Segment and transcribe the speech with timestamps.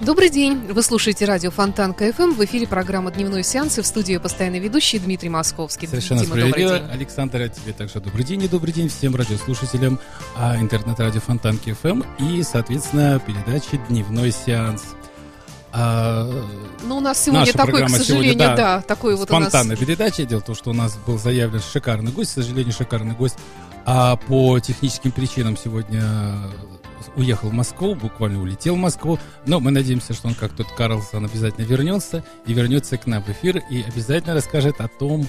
[0.00, 0.66] Добрый день!
[0.72, 2.32] Вы слушаете радио Фонтанка FM.
[2.32, 5.86] В эфире программа «Дневной сеанс» и в студии постоянный ведущий Дмитрий Московский.
[5.86, 6.76] Совершенно Дима, справедливо.
[6.90, 10.00] Александр, а тебе также добрый день и добрый день всем радиослушателям
[10.38, 14.84] а, интернет-радио Фонтанки FM и, соответственно, передачи «Дневной сеанс».
[15.70, 16.26] А,
[16.82, 19.52] Ну, у нас сегодня такой, к сожалению, сегодня, да, такой вот у нас...
[19.52, 20.24] передача.
[20.24, 23.36] Дело в том, что у нас был заявлен шикарный гость, к сожалению, шикарный гость,
[23.84, 26.02] а по техническим причинам сегодня
[27.16, 31.24] уехал в Москву, буквально улетел в Москву, но мы надеемся, что он, как тот Карлсон,
[31.24, 35.26] обязательно вернется и вернется к нам в эфир и обязательно расскажет о том,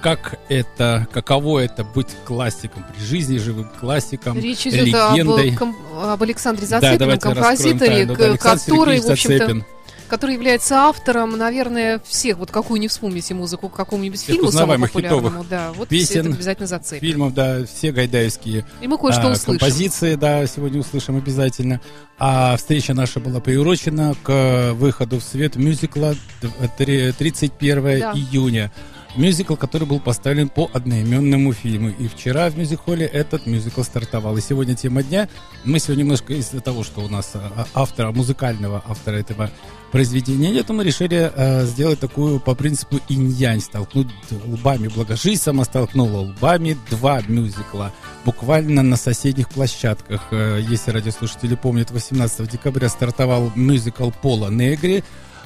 [0.00, 5.54] как это, каково это быть классиком при жизни, живым классиком, Речь идет об, легендой.
[5.54, 8.16] ком- об Александре Да, давайте раскроем композиторе, тайну.
[8.16, 9.64] Да, Александр который, Сергеевич в общем-то, Зацепин.
[10.12, 14.86] Который является автором, наверное, всех, вот какую не вспомните музыку, к какому-нибудь Всех фильму самому
[14.86, 17.00] популярному, да, вот песен, это обязательно зацепит.
[17.00, 19.58] фильмов, да, все гайдаевские И мы кое-что а, услышим.
[19.58, 21.80] композиции, да, сегодня услышим обязательно.
[22.18, 28.12] А встреча наша была приурочена к выходу в свет мюзикла д- три- 31 Да.
[28.12, 28.70] июня.
[29.14, 31.90] Мюзикл, который был поставлен по одноименному фильму.
[31.90, 34.38] И вчера в мюзик-холле этот мюзикл стартовал.
[34.38, 35.28] И сегодня тема дня.
[35.64, 39.50] Мы сегодня немножко из-за того, что у нас а, автора, музыкального автора этого
[39.90, 43.60] произведения нет, мы решили а, сделать такую по принципу инь-янь.
[43.60, 44.08] Столкнуть
[44.46, 44.88] лбами.
[44.88, 47.92] Благожизнь сама столкнула лбами два мюзикла.
[48.24, 50.28] Буквально на соседних площадках.
[50.30, 55.04] Э, Если радиослушатели помнят, 18 декабря стартовал мюзикл Пола Негри.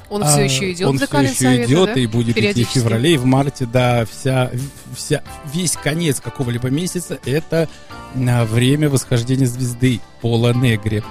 [0.09, 1.99] Он А, все еще идет Он все еще Калинсовета, идет да?
[1.99, 4.51] и будет идти в феврале, и в марте, да, вся,
[4.95, 5.21] вся,
[5.53, 7.67] весь конец какого-либо месяца это
[8.15, 11.03] а, время восхождения звезды Пола Негри.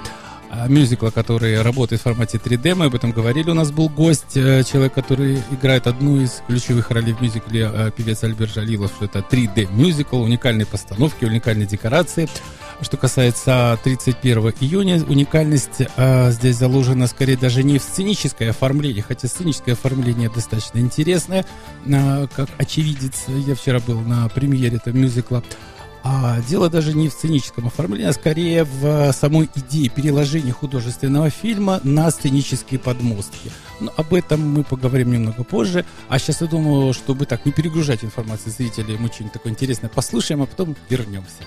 [0.49, 3.49] А, Мюзикла, который работает в формате 3D, мы об этом говорили.
[3.51, 7.91] У нас был гость, э, человек, который играет одну из ключевых ролей в мюзикле, э,
[7.95, 12.29] певец Альберт Жалилов, что это 3D мюзикл, уникальные постановки, уникальные декорации.
[12.79, 19.27] Что касается 31 июня, уникальность э, здесь заложена скорее даже не в сценическое оформление, хотя
[19.27, 21.45] сценическое оформление достаточно интересное.
[21.87, 25.43] Э, как очевидец, я вчера был на премьере этого мюзикла.
[26.09, 31.29] А дело даже не в сценическом оформлении, а скорее в э, самой идее переложения художественного
[31.29, 33.51] фильма на сценические подмостки.
[33.81, 35.83] Но об этом мы поговорим немного позже.
[36.07, 40.41] А сейчас я думаю, чтобы так не перегружать информацию зрителей, мы что-нибудь такое интересное послушаем,
[40.43, 41.43] а потом вернемся.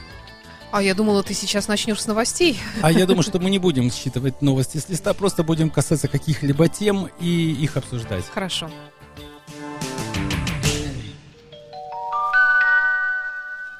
[0.72, 2.60] А я думала, ты сейчас начнешь с новостей.
[2.82, 6.68] А я думаю, что мы не будем считывать новости с листа, просто будем касаться каких-либо
[6.68, 8.26] тем и их обсуждать.
[8.26, 8.70] Хорошо.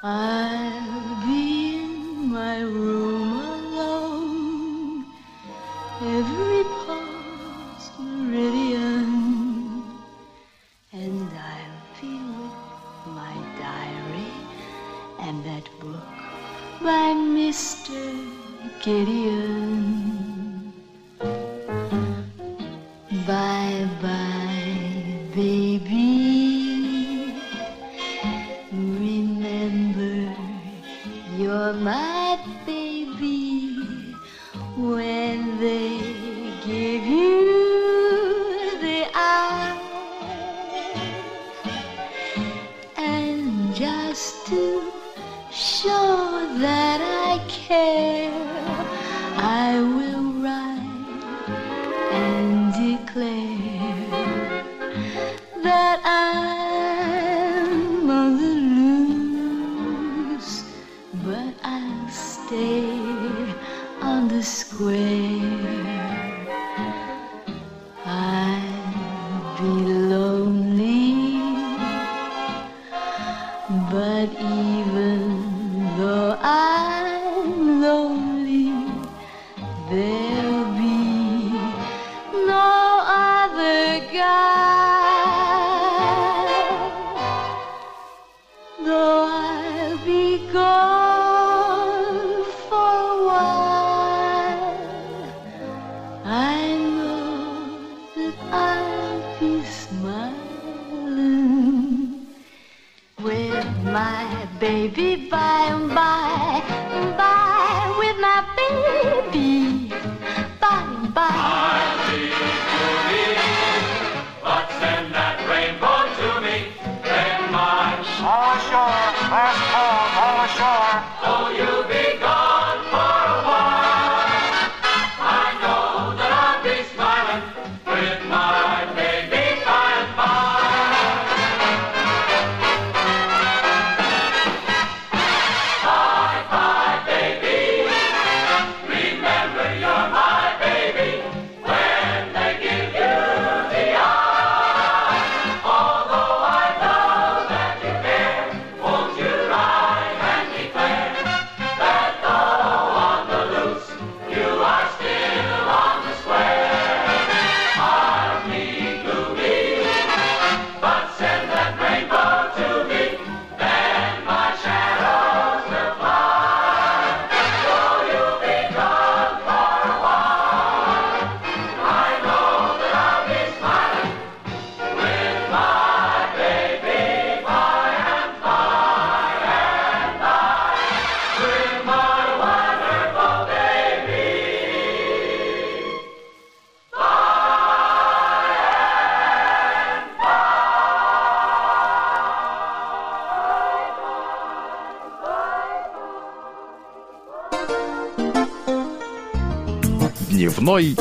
[0.03, 5.05] I'll be in my room alone.
[6.01, 9.85] Every pulse meridian,
[10.95, 12.57] and I'll be with
[13.15, 14.33] my diary
[15.21, 16.17] and that book
[16.81, 18.01] by Mr.
[18.83, 20.00] Gideon.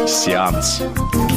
[0.09, 1.28] Дневной сеанс.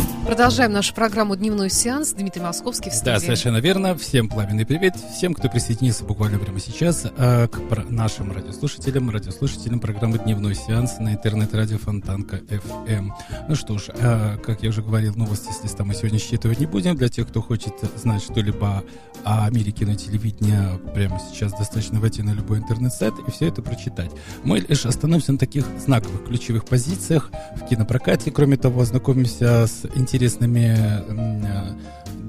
[0.42, 2.14] Продолжаем нашу программу «Дневной сеанс».
[2.14, 3.12] Дмитрий Московский в студии.
[3.12, 3.96] Да, совершенно верно.
[3.96, 4.96] Всем пламенный привет.
[5.16, 11.12] Всем, кто присоединился буквально прямо сейчас э, к нашим радиослушателям, радиослушателям программы «Дневной сеанс» на
[11.12, 13.10] интернет-радио Фонтанка FM.
[13.48, 16.66] Ну что ж, э, как я уже говорил, новости с листа мы сегодня считывать не
[16.66, 16.96] будем.
[16.96, 18.82] Для тех, кто хочет знать что-либо
[19.22, 24.10] о мире кинотелевидения, прямо сейчас достаточно войти на любой интернет-сайт и все это прочитать.
[24.42, 28.32] Мы лишь остановимся на таких знаковых ключевых позициях в кинопрокате.
[28.32, 31.74] Кроме того, ознакомимся с интересными м, э,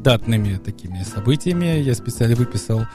[0.03, 1.79] датными такими событиями.
[1.79, 2.85] Я специально выписал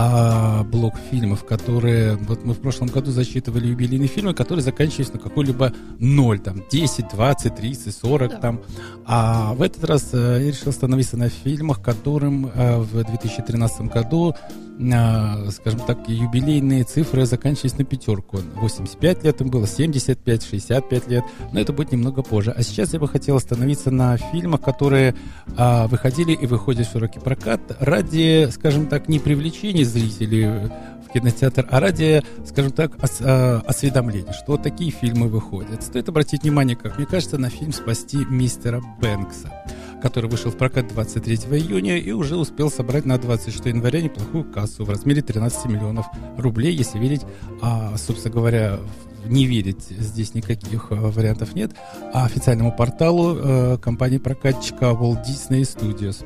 [0.00, 2.14] а, блок фильмов, которые...
[2.18, 7.08] Вот мы в прошлом году засчитывали юбилейные фильмы, которые заканчивались на какой-либо ноль, там, 10,
[7.08, 8.36] 20, 30, 40, Да.
[8.36, 8.60] там.
[9.04, 14.36] А в этот раз э, я решил остановиться на фильмах, которым э, в 2013 году,
[14.78, 18.38] э, скажем так, юбилейные цифры заканчивались на пятерку.
[18.54, 22.54] 85 лет им было, 75, 65 лет, но это будет немного позже.
[22.56, 25.16] А сейчас я бы хотел остановиться на фильмах, которые
[25.56, 30.70] выходили и выходят в широкий прокат ради, скажем так, не привлечения зрителей
[31.06, 35.82] в кинотеатр, а ради, скажем так, ос- а, осведомления, что такие фильмы выходят.
[35.82, 39.50] Стоит обратить внимание, как мне кажется, на фильм «Спасти мистера Бэнкса»,
[40.02, 44.84] который вышел в прокат 23 июня и уже успел собрать на 26 января неплохую кассу
[44.84, 46.06] в размере 13 миллионов
[46.36, 47.22] рублей, если верить,
[47.62, 48.78] а, собственно говоря,
[49.24, 51.72] не верить здесь никаких э, вариантов нет,
[52.14, 56.24] а официальному порталу э, компании-прокатчика Walt Disney Studios.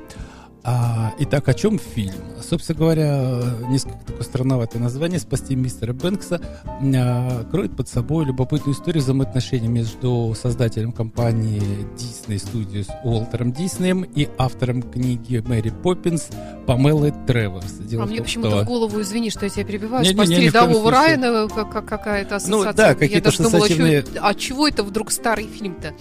[0.64, 2.14] А, итак, о чем фильм?
[2.40, 8.76] Собственно говоря, э, несколько такое странноватое название «Спасти мистера Бэнкса» а, кроет под собой любопытную
[8.76, 11.60] историю взаимоотношений между создателем компании
[11.96, 16.28] Disney Studios Уолтером Диснеем и автором книги «Мэри Поппинс»
[16.64, 17.72] Памелой Треворс.
[17.80, 20.52] Дело А мне почему-то что- в голову, извини, что я тебя перебиваю, Не-не-не, спасти в
[20.52, 20.90] коем рядового.
[20.92, 22.72] Райана, как, как- какая-то Ну, ассоциация.
[22.74, 25.92] да, Я какие-то даже думала, ассоциативные- а чего это вдруг старый фильм-то?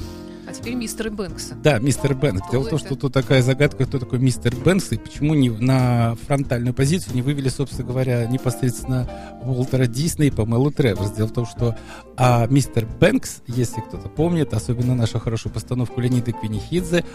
[0.51, 1.55] А теперь мистер Бэнкса.
[1.63, 2.41] Да, мистер Бэнкс.
[2.41, 5.49] Кто Дело в том, что тут такая загадка, кто такой мистер Бэнкс и почему не
[5.49, 9.09] на фронтальную позицию не вывели, собственно говоря, непосредственно
[9.45, 11.11] Уолтера Дисней и Памелу Треворс.
[11.11, 11.77] Дело в том, что
[12.17, 17.05] а, мистер Бэнкс, если кто-то помнит, особенно нашу хорошую постановку Леонида Квинихидзе,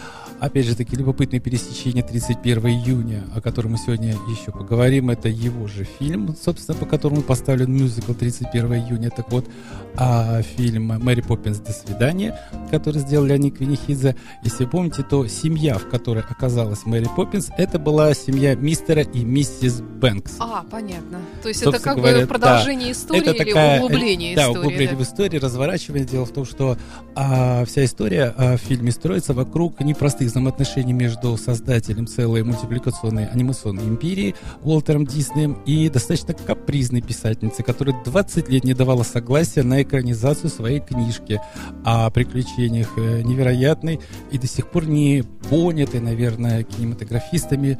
[0.40, 5.66] опять же таки любопытное пересечение 31 июня, о котором мы сегодня еще поговорим, это его
[5.66, 9.10] же фильм, собственно, по которому поставлен мюзикл 31 июня.
[9.10, 9.46] Так вот,
[9.94, 11.58] а, фильм «Мэри Поппинс.
[11.58, 12.38] До свидания»,
[12.70, 14.16] который сделал Леонид Квинихидзе.
[14.42, 19.24] Если вы помните, то семья, в которой оказалась Мэри Поппинс, это была семья мистера и
[19.24, 20.36] миссис Бэнкс.
[20.38, 21.20] А, понятно.
[21.42, 24.58] То есть это Собственно как говоря, бы продолжение истории это или такая, углубление да, истории?
[24.58, 24.96] углубление да?
[24.96, 26.06] в истории, разворачивание.
[26.06, 26.76] Дело в том, что
[27.14, 33.84] а, вся история а, в фильме строится вокруг непростых взаимоотношений между создателем целой мультипликационной анимационной
[33.84, 40.50] империи Уолтером Диснеем и достаточно капризной писательницей, которая 20 лет не давала согласия на экранизацию
[40.50, 41.40] своей книжки
[41.84, 47.78] о приключениях невероятной и до сих пор не понятой, наверное, кинематографистами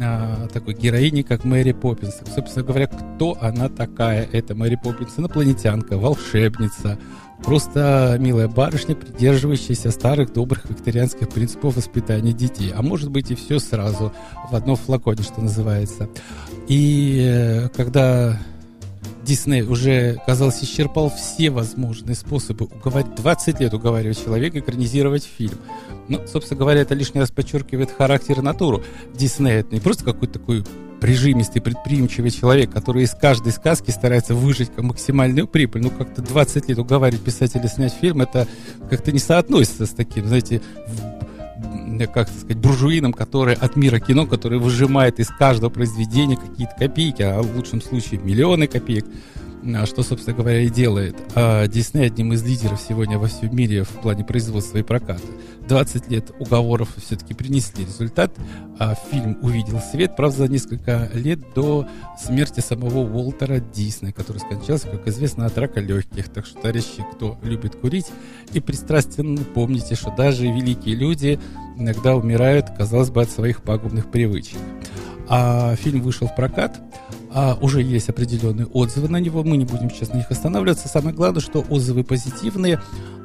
[0.00, 2.20] а, такой героини, как Мэри Поппинс.
[2.34, 4.28] Собственно говоря, кто она такая?
[4.32, 6.98] Это Мэри Поппинс, инопланетянка, волшебница,
[7.42, 12.72] просто милая барышня, придерживающаяся старых добрых викторианских принципов воспитания детей.
[12.74, 14.12] А может быть и все сразу
[14.50, 16.08] в одном флаконе, что называется.
[16.68, 18.38] И э, когда
[19.24, 25.58] Дисней уже, казалось, исчерпал все возможные способы уговорить, 20 лет уговаривать человека экранизировать фильм.
[26.08, 28.82] Ну, собственно говоря, это лишний раз подчеркивает характер и натуру
[29.14, 29.60] Диснея.
[29.60, 30.64] Это не просто какой-то такой
[31.00, 35.82] прижимистый, предприимчивый человек, который из каждой сказки старается выжить максимальную прибыль.
[35.82, 38.46] Ну, как-то 20 лет уговаривать писателя снять фильм, это
[38.88, 40.62] как-то не соотносится с таким, знаете,
[42.12, 47.42] как сказать, буржуином, который от мира кино, который выжимает из каждого произведения какие-то копейки, а
[47.42, 49.06] в лучшем случае миллионы копеек.
[49.66, 53.84] А что, собственно говоря, и делает а Дисней одним из лидеров сегодня во всем мире
[53.84, 55.22] в плане производства и проката.
[55.68, 58.32] 20 лет уговоров все-таки принесли результат.
[58.78, 61.88] А фильм увидел свет, правда, за несколько лет до
[62.22, 66.28] смерти самого Уолтера Диснея, который скончался, как известно, от рака легких.
[66.28, 68.06] Так что, товарищи, кто любит курить
[68.52, 71.40] и пристрастен, помните, что даже великие люди
[71.78, 74.58] иногда умирают, казалось бы, от своих пагубных привычек.
[75.28, 76.80] А фильм вышел в прокат,
[77.34, 80.88] а, уже есть определенные отзывы на него, мы не будем сейчас на них останавливаться.
[80.88, 82.80] Самое главное, что отзывы позитивные,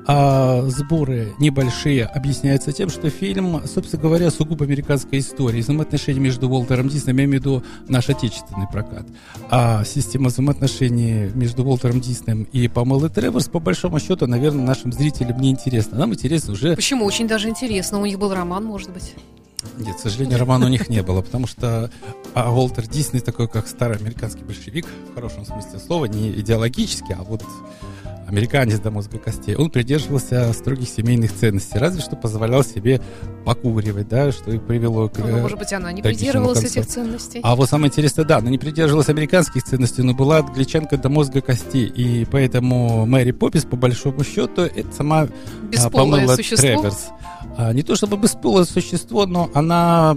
[0.07, 5.61] а сборы небольшие объясняются тем, что фильм, собственно говоря, сугубо американская история.
[5.61, 9.05] Взаимоотношения между Уолтером Диснеем, я имею в виду наш отечественный прокат.
[9.51, 15.39] А система взаимоотношений между Уолтером Диснеем и Памелой Треворс, по большому счету, наверное, нашим зрителям
[15.39, 15.99] не интересно.
[15.99, 16.75] Нам интересно уже...
[16.75, 17.05] Почему?
[17.05, 18.01] Очень даже интересно.
[18.01, 19.13] У них был роман, может быть.
[19.77, 21.91] Нет, к сожалению, романа у них не было, потому что
[22.33, 27.23] а Уолтер Дисней такой, как старый американский большевик, в хорошем смысле слова, не идеологически, а
[27.23, 27.43] вот
[28.29, 33.01] американец до мозга костей, он придерживался строгих семейных ценностей, разве что позволял себе
[33.43, 35.17] покуривать, да, что и привело к...
[35.17, 37.39] Ну, может быть, она не придерживалась этих ценностей.
[37.43, 41.41] А вот самое интересное, да, она не придерживалась американских ценностей, но была англичанка до мозга
[41.41, 45.27] костей, и поэтому Мэри Поппис, по большому счету, это сама
[45.71, 46.57] Бесполое Памела существо?
[46.57, 47.07] Треверс.
[47.57, 50.15] А, не то чтобы бесполое существо, но она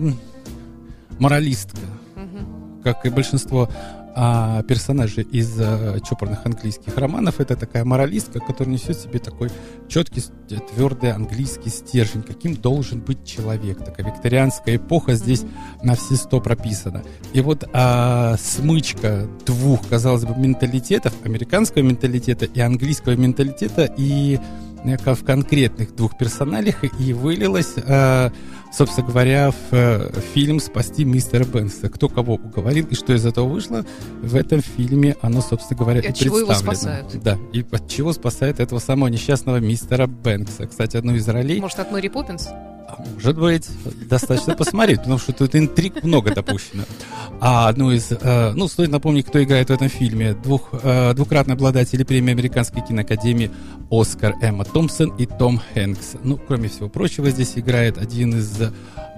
[1.19, 1.79] моралистка,
[2.17, 2.83] угу.
[2.85, 3.69] как и большинство
[4.15, 9.51] а персонажи из а, чопорных английских романов это такая моралистка, которая несет себе такой
[9.89, 10.23] четкий,
[10.75, 13.85] твердый английский стержень, каким должен быть человек.
[13.85, 15.85] Такая викторианская эпоха здесь mm-hmm.
[15.85, 17.03] на все сто прописана.
[17.33, 24.39] И вот а, смычка двух, казалось бы, менталитетов, американского менталитета и английского менталитета, и
[24.85, 28.31] в конкретных двух персоналях и вылилось, э,
[28.73, 31.89] собственно говоря, в э, фильм «Спасти мистера Бенса».
[31.89, 33.85] Кто кого уговорил и что из этого вышло,
[34.23, 37.21] в этом фильме оно, собственно говоря, и, и чего его спасают.
[37.23, 40.67] Да, и от чего спасает этого самого несчастного мистера Бенкса.
[40.67, 41.61] Кстати, одну из ролей...
[41.61, 42.49] Может, от Мэри Поппинс?
[42.93, 43.69] А может быть,
[44.07, 46.83] достаточно посмотреть, потому что тут интриг много допущено.
[47.41, 50.35] А одну из, э, ну, стоит напомнить, кто играет в этом фильме.
[50.35, 53.51] Двух, э, двукратные обладатели премии Американской киноакадемии
[53.91, 56.17] Оскар Эмма Томпсон и Том Хэнкс.
[56.23, 58.61] Ну, кроме всего прочего, здесь играет один из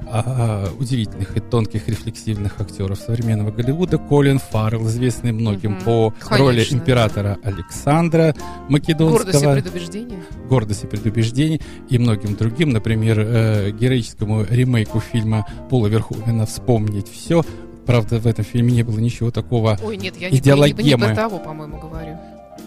[0.07, 6.38] а, удивительных и тонких рефлексивных актеров современного Голливуда Колин Фаррелл, известный многим mm по Конечно.
[6.38, 8.35] роли императора Александра
[8.69, 9.33] Македонского.
[9.33, 10.25] Гордость и предубеждение.
[10.49, 17.45] Гордость и предубеждение и многим другим, например, э, героическому ремейку фильма Пола Верховена «Вспомнить все».
[17.87, 21.14] Правда, в этом фильме не было ничего такого Ой, нет, я не, не, не про
[21.14, 22.16] того, по-моему, говорю.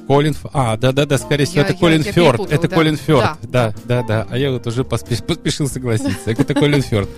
[0.07, 0.35] Колин...
[0.53, 2.39] А, да-да-да, скорее всего, я, это Колин я, Фёрд.
[2.39, 2.75] Я это да.
[2.75, 3.73] Колин Фёрд, да.
[3.73, 4.27] да, да, да.
[4.29, 5.21] А я вот уже поспеш...
[5.21, 6.31] поспешил согласиться.
[6.31, 7.09] Это Колин Фёрд.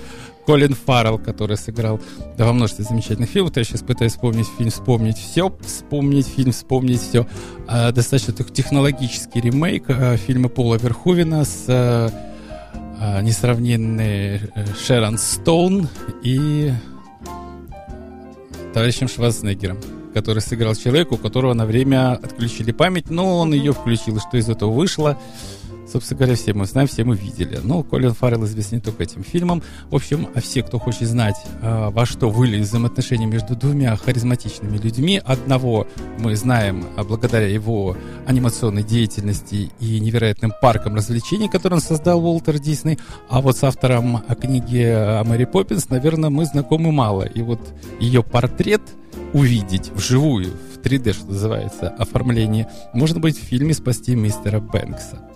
[0.46, 2.00] Колин Фаррелл, который сыграл
[2.36, 3.56] да, во множестве замечательных фильмов.
[3.56, 7.28] Я сейчас пытаюсь вспомнить фильм «Вспомнить все», вспомнить фильм «Вспомнить все».
[7.68, 12.12] А, достаточно технологический ремейк а, фильма Пола Верховена с
[13.02, 14.40] а, несравненной э,
[14.78, 15.88] Шерон Стоун
[16.22, 16.72] и
[18.74, 19.80] товарищем Шварценеггером
[20.14, 24.20] который сыграл человека, у которого на время отключили память, но он ее включил.
[24.20, 25.18] что из этого вышло?
[25.92, 27.60] Собственно говоря, все мы знаем, все мы видели.
[27.64, 29.64] Ну, Колин Фаррелл известен не только этим фильмом.
[29.90, 34.78] В общем, а все, кто хочет знать, а, во что вылились взаимоотношения между двумя харизматичными
[34.78, 35.88] людьми, одного
[36.20, 42.60] мы знаем а, благодаря его анимационной деятельности и невероятным паркам развлечений, который он создал Уолтер
[42.60, 47.24] Дисней, а вот с автором книги о Мэри Поппинс, наверное, мы знакомы мало.
[47.24, 47.60] И вот
[48.00, 48.82] ее портрет
[49.34, 55.29] увидеть вживую, в 3D, что называется, оформление, можно быть в фильме «Спасти мистера Бэнкса».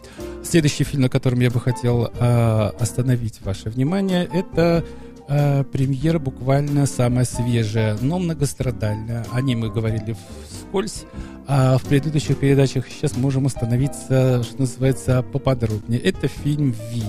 [0.53, 4.85] Следующий фильм, на котором я бы хотел э, остановить ваше внимание, это
[5.27, 9.25] э, премьера буквально самая свежая, но многострадальная.
[9.31, 10.15] О ней мы говорили
[10.47, 11.05] вскользь,
[11.47, 15.99] а в предыдущих передачах сейчас можем остановиться, что называется, поподробнее.
[15.99, 17.01] Это фильм «Ви»,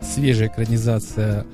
[0.00, 1.44] свежая экранизация,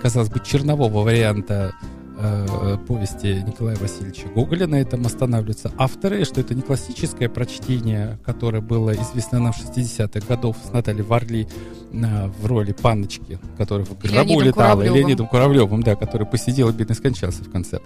[0.00, 1.74] казалось бы, чернового варианта
[2.20, 5.72] э, повести Николая Васильевича Гоголя на этом останавливаются.
[5.76, 11.02] Авторы, что это не классическое прочтение, которое было известно нам в 60-х годов с Натальей
[11.02, 11.48] Варли
[11.92, 16.72] э, в роли паночки, которая в гробу летала, и Леонидом Куравлевым, да, который посидел и
[16.72, 17.80] бедно скончался в конце.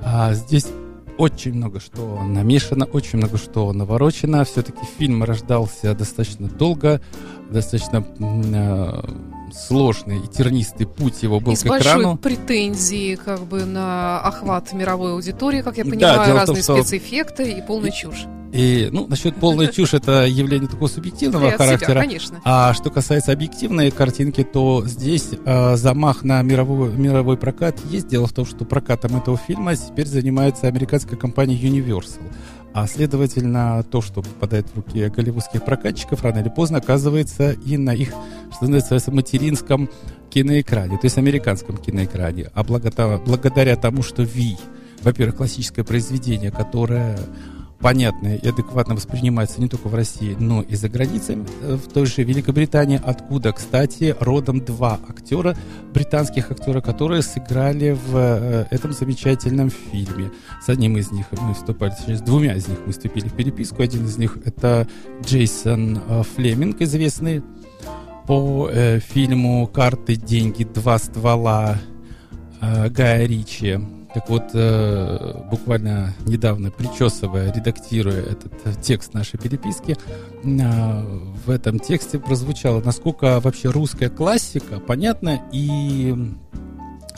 [0.00, 0.66] А здесь
[1.18, 4.44] очень много что намешано, очень много что наворочено.
[4.44, 7.00] Все-таки фильм рождался достаточно долго,
[7.50, 9.02] достаточно э,
[9.54, 12.16] сложный и тернистый путь его был И с к большой экрану.
[12.16, 16.62] претензией как бы на охват мировой аудитории, как я Да, понимаю, дело в том, разные
[16.62, 18.24] что- спецэффекты и полная чушь.
[18.52, 22.00] И, ну, насчет полной чушь, это явление такого субъективного себя, характера.
[22.00, 22.40] конечно.
[22.44, 28.06] А что касается объективной картинки, то здесь э, замах на мировой, мировой прокат есть.
[28.06, 32.22] Дело в том, что прокатом этого фильма теперь занимается американская компания Universal.
[32.74, 37.94] А следовательно, то, что попадает в руки голливудских прокатчиков, рано или поздно оказывается и на
[37.94, 38.12] их,
[38.52, 39.88] что называется, материнском
[40.28, 42.50] киноэкране, то есть американском киноэкране.
[42.52, 44.56] А благо- благодаря тому, что Ви,
[45.02, 47.16] во-первых, классическое произведение, которое
[47.84, 52.06] понятно и адекватно воспринимается не только в России, но и за границей, э, в той
[52.06, 55.54] же Великобритании, откуда, кстати, родом два актера,
[55.92, 60.30] британских актера, которые сыграли в э, этом замечательном фильме.
[60.64, 63.82] С одним из них мы вступали, с двумя из них мы вступили в переписку.
[63.82, 64.88] Один из них это
[65.22, 67.42] Джейсон э, Флеминг, известный
[68.26, 68.70] по
[69.12, 71.76] фильму «Карты, деньги, два ствола»
[72.62, 73.78] Гая Ричи.
[74.14, 79.96] Так вот, э, буквально недавно, причесывая, редактируя этот э, текст нашей переписки,
[80.44, 81.02] э,
[81.44, 86.14] в этом тексте прозвучало, насколько вообще русская классика понятна и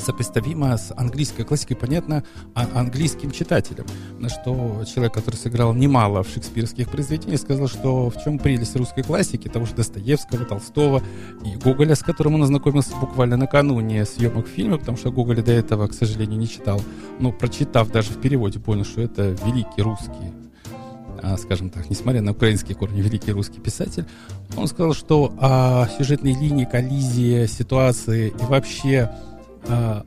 [0.07, 2.23] сопоставима с английской классикой, понятно,
[2.55, 3.87] а- английским читателям.
[4.19, 9.03] На что человек, который сыграл немало в шекспировских произведениях, сказал, что в чем прелесть русской
[9.03, 11.03] классики, того же Достоевского, Толстого
[11.45, 15.89] и Гоголя, с которым он ознакомился буквально накануне съемок фильма, потому что Гоголя до этого,
[15.89, 16.81] к сожалению, не читал.
[17.19, 20.33] Но прочитав даже в переводе, понял, что это великий русский
[21.23, 24.05] а, скажем так, несмотря на украинские корни, великий русский писатель,
[24.57, 29.11] он сказал, что а, сюжетные линии, коллизии, ситуации и вообще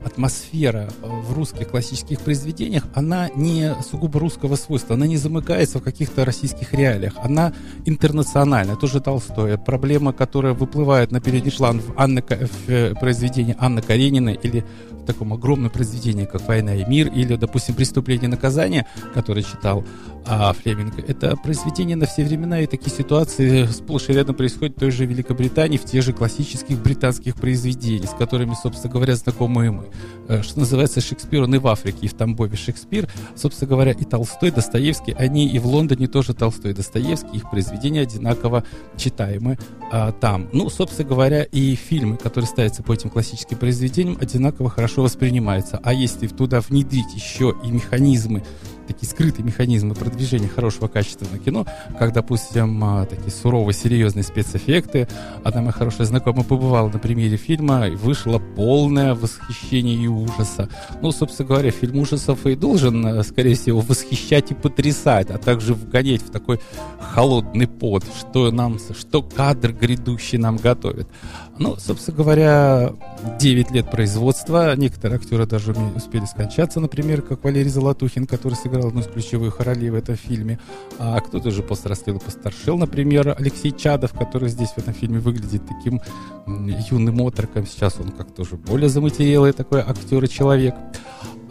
[0.04, 5.82] атмосфера а, в русских классических произведениях, она не сугубо русского свойства, она не замыкается в
[5.82, 7.52] каких-то российских реалиях, она
[7.86, 9.58] интернациональная, тоже Толстой.
[9.58, 14.64] Проблема, которая выплывает на передний план в, Анны, Ка- в э, произведении Анны Карениной или
[15.00, 19.84] в таком огромном произведении, как «Война и мир», или, допустим, «Преступление и наказание», которое читал
[20.26, 20.98] а, Флеминг.
[21.08, 25.06] Это произведение на все времена, и такие ситуации сплошь и рядом происходят в той же
[25.06, 29.84] Великобритании, в тех же классических британских произведениях, с которыми, собственно говоря, знакомы мы.
[30.28, 33.08] Э, Что называется, Шекспир, он и в Африке, и в Тамбове Шекспир.
[33.34, 38.64] Собственно говоря, и Толстой, Достоевский, они и в Лондоне тоже Толстой Достоевский, их произведения одинаково
[38.96, 39.58] читаемы
[39.90, 40.48] а, там.
[40.52, 45.80] Ну, собственно говоря, и фильмы, которые ставятся по этим классическим произведениям, одинаково хорошо воспринимаются.
[45.82, 48.44] А если туда внедрить еще и механизмы,
[48.90, 51.64] такие скрытые механизмы продвижения хорошего качественного кино,
[51.98, 55.06] как, допустим, а, такие суровые, серьезные спецэффекты.
[55.44, 60.68] Одна моя хорошая знакомая побывала на премьере фильма, и вышло полное восхищение и ужаса.
[61.02, 65.74] Ну, собственно говоря, фильм ужасов и должен, э, скорее всего, восхищать и потрясать, а также
[65.74, 66.60] вгонять в такой
[66.98, 71.08] холодный пот, что нам, что кадр грядущий нам готовит.
[71.60, 72.94] Ну, собственно говоря,
[73.38, 74.74] 9 лет производства.
[74.76, 79.90] Некоторые актеры даже успели скончаться, например, как Валерий Золотухин, который сыграл одну из ключевых ролей
[79.90, 80.58] в этом фильме.
[80.98, 85.62] А кто-то же пострастил и постаршел, например, Алексей Чадов, который здесь в этом фильме выглядит
[85.66, 86.00] таким
[86.90, 87.66] юным отроком.
[87.66, 90.74] Сейчас он как-то уже более заматерелый такой актер и человек.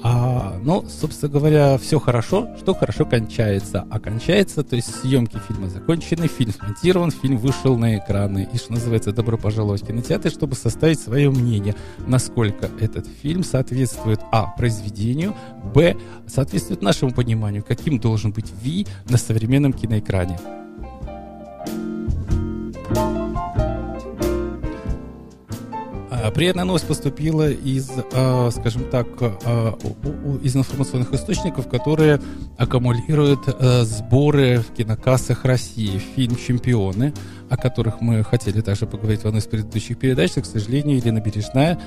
[0.01, 3.85] А, ну, собственно говоря, все хорошо, что хорошо кончается.
[3.89, 8.47] А кончается, то есть съемки фильма закончены, фильм смонтирован, фильм вышел на экраны.
[8.53, 11.75] И, что называется, добро пожаловать в кинотеатр, чтобы составить свое мнение,
[12.07, 15.35] насколько этот фильм соответствует, а, произведению,
[15.73, 20.39] б, соответствует нашему пониманию, каким должен быть Ви на современном киноэкране.
[26.35, 29.77] Приятная новость поступила из, а, скажем так, а,
[30.43, 32.19] из информационных источников, которые
[32.57, 36.01] аккумулируют а, сборы в кинокассах России.
[36.15, 37.13] Фильм «Чемпионы»,
[37.49, 41.19] о которых мы хотели также поговорить в одной из предыдущих передач, но, к сожалению, Елена
[41.19, 41.79] Бережная,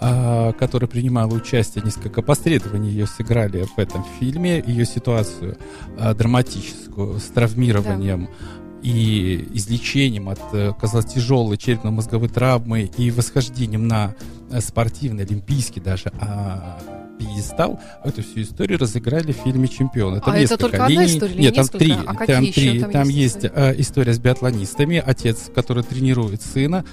[0.00, 5.58] а, которая принимала участие, несколько посредований ее сыграли в этом фильме, ее ситуацию
[5.98, 8.30] а, драматическую с травмированием
[8.82, 14.14] и излечением от, э, казалось, тяжелой черепно-мозговой травмы и восхождением на
[14.50, 16.78] э, спортивный, олимпийский даже а,
[17.18, 20.22] пьедестал, эту всю историю разыграли в фильме «Чемпион».
[20.24, 21.06] А это только одна линий.
[21.16, 21.78] история или Нет, там несколько?
[21.78, 21.92] три.
[22.06, 22.80] А там еще три.
[22.80, 26.84] там Там есть есть э, история с биатлонистами, отец, который тренирует сына,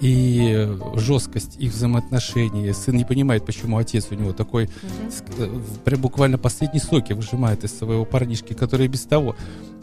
[0.00, 2.72] и жесткость их взаимоотношений.
[2.72, 4.70] Сын не понимает, почему отец у него такой,
[5.08, 9.36] ск- э, прям буквально последние соки выжимает из своего парнишки, который без того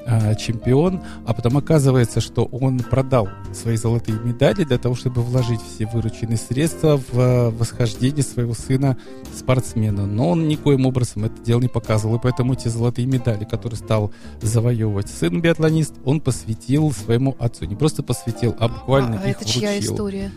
[0.10, 5.60] а, чемпион, а потом оказывается, что он продал свои золотые медали для того, чтобы вложить
[5.62, 8.98] все вырученные средства в а, восхождение своего сына
[9.36, 10.06] спортсмена.
[10.06, 14.14] Но он никоим образом это дело не показывал, и поэтому эти золотые медали, которые стал
[14.42, 17.66] завоевывать сын биатлонист, он посвятил своему отцу.
[17.66, 19.94] Не просто посвятил, а буквально а их это чья вручил.
[19.94, 20.32] история?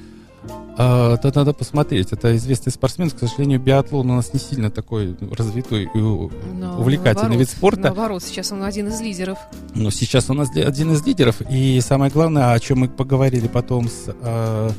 [0.78, 2.12] А, это надо посмотреть.
[2.12, 3.10] Это известный спортсмен.
[3.10, 7.50] К сожалению, биатлон у нас не сильно такой развитой и у- Но увлекательный наоборот, вид
[7.50, 7.82] спорта.
[7.82, 9.38] Наоборот, сейчас он один из лидеров.
[9.74, 11.42] Но сейчас у нас один из лидеров.
[11.50, 14.70] И самое главное, о чем мы поговорили потом с а,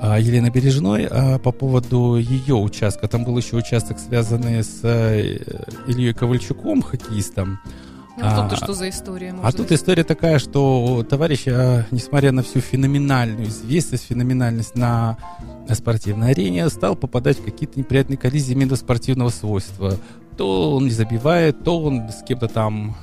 [0.00, 3.06] а, Еленой Бережной а, по поводу ее участка.
[3.08, 5.38] Там был еще участок, связанный с э,
[5.86, 7.60] Ильей Ковальчуком, хоккеистом.
[8.18, 9.34] Ну, а А, тут-то что за история?
[9.42, 9.78] А тут быть?
[9.78, 15.16] история такая, что товарищ, а, несмотря на всю феноменальную известность, феноменальность на,
[15.72, 19.94] спортивной арене, стал попадать в какие-то неприятные коллизии именно спортивного свойства.
[20.36, 22.96] То он не забивает, то он с кем-то там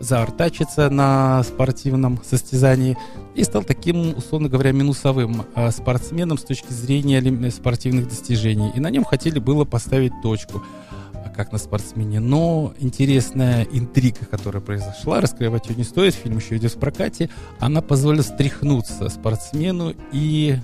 [0.00, 2.96] заортачится на спортивном состязании
[3.34, 8.72] и стал таким, условно говоря, минусовым а, спортсменом с точки зрения спортивных достижений.
[8.74, 10.62] И на нем хотели было поставить точку
[11.07, 11.07] а
[11.38, 12.18] как на спортсмене.
[12.18, 17.80] Но интересная интрига, которая произошла, раскрывать ее не стоит, фильм еще идет в прокате, она
[17.80, 20.56] позволила стряхнуться спортсмену и,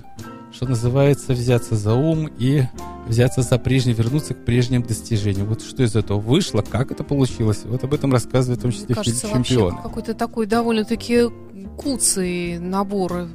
[0.51, 2.63] что называется, взяться за ум и
[3.07, 5.47] взяться за прежнее, вернуться к прежним достижениям.
[5.47, 8.95] Вот что из этого вышло, как это получилось, вот об этом рассказывает в том числе
[8.95, 9.77] Кажется, фильм «Чемпионы».
[9.81, 11.29] какой-то такой довольно-таки
[11.77, 13.29] куцый набор,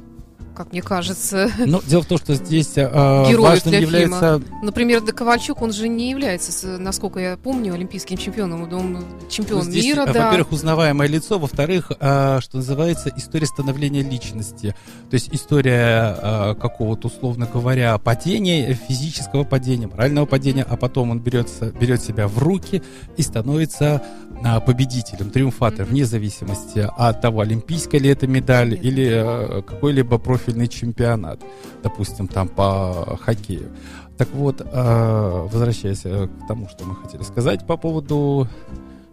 [0.55, 1.49] как мне кажется.
[1.65, 5.73] Но дело в том, что здесь а, Героев важным для является Например, да Ковальчук, он
[5.73, 8.63] же не является, насколько я помню, олимпийским чемпионом.
[8.63, 10.25] Он чемпион Ну, здесь, мира, а, да.
[10.25, 14.75] Во-первых, узнаваемое лицо, во-вторых, а, что называется, история становления личности.
[15.09, 21.19] То есть история а, какого-то, условно говоря, падения, физического падения, морального падения, а потом он
[21.19, 22.81] берется, берет себя в руки
[23.17, 24.01] и становится
[24.43, 28.87] а, победителем, триумфатором, вне зависимости от того, олимпийская ли это медаль Понятно.
[28.87, 31.39] или а, какой-либо профильный чемпионат,
[31.83, 33.71] допустим, там по хоккею.
[34.17, 38.47] Так вот, а, возвращаясь э, к тому, что мы хотели сказать по поводу,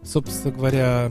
[0.03, 1.11] собственно говоря,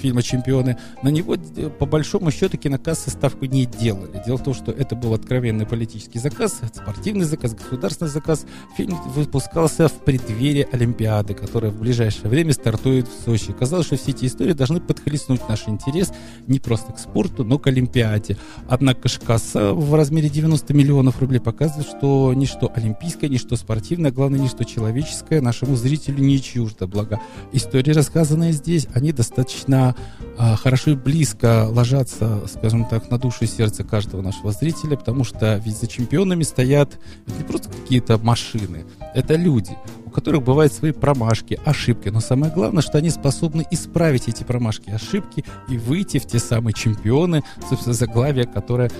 [0.00, 4.22] фильма «Чемпионы», на него, э, по большому счету, кинокассы ставку не делали.
[4.26, 8.46] Дело в том, что это был откровенный политический заказ, спортивный заказ, государственный заказ.
[8.76, 13.52] Фильм выпускался в преддверии Олимпиады, которая в ближайшее время стартует в Сочи.
[13.52, 16.12] Казалось, что все эти истории должны подхлестнуть наш интерес
[16.46, 18.36] не просто к спорту, но к Олимпиаде.
[18.68, 24.14] Однако ж касса в размере 90 миллионов рублей показывает, что ничто олимпийское, ничто спортивное, а
[24.14, 26.86] главное, ничто человеческое нашему зрителю не чуждо.
[26.86, 27.20] Благо,
[27.52, 33.46] истории, рассказанные здесь, они достаточно а, хорошо и близко ложатся, скажем так, на душу и
[33.46, 39.34] сердце каждого нашего зрителя, потому что ведь за чемпионами стоят не просто какие-то машины, это
[39.34, 44.42] люди, у которых бывают свои промашки, ошибки, но самое главное, что они способны исправить эти
[44.42, 48.90] промашки, ошибки и выйти в те самые чемпионы, собственно, заглавие, которое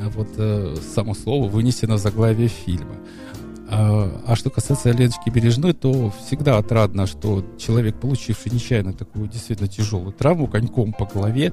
[0.00, 2.96] а, вот э, само слово вынесено в заглавие фильма.
[3.70, 9.68] А, а что касается Леночки Бережной, то всегда отрадно, что человек, получивший нечаянно такую действительно
[9.68, 11.52] тяжелую травму коньком по голове,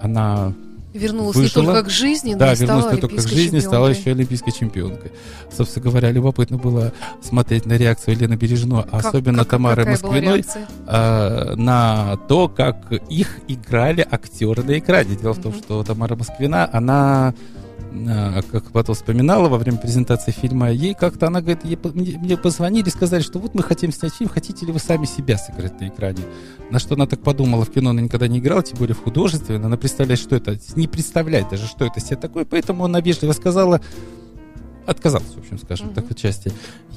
[0.00, 0.52] она
[0.94, 1.60] Вернулась выжила.
[1.62, 4.00] не только к жизни, но да, и стала вернулась не только к жизни, стала чемпионкой.
[4.00, 5.12] еще олимпийской чемпионкой.
[5.54, 10.44] Собственно говоря, любопытно было смотреть на реакцию Елены Бережной, Как- особенно как- Тамары Москвиной,
[10.86, 15.16] а, на то, как их играли актеры на экране.
[15.16, 17.34] Дело в том, что Тамара Москвина, она
[18.50, 22.88] как потом вспоминала во время презентации фильма, ей как-то, она говорит, ей мне, мне позвонили,
[22.88, 26.22] сказали, что вот мы хотим снять фильм, хотите ли вы сами себя сыграть на экране?
[26.70, 29.66] На что она так подумала, в кино она никогда не играла, тем более в художественном,
[29.66, 33.80] она представляет, что это, не представляет даже, что это себе такое, поэтому она вежливо сказала,
[34.86, 35.94] отказалась, в общем, скажем Мгм.
[35.94, 36.52] так, от части.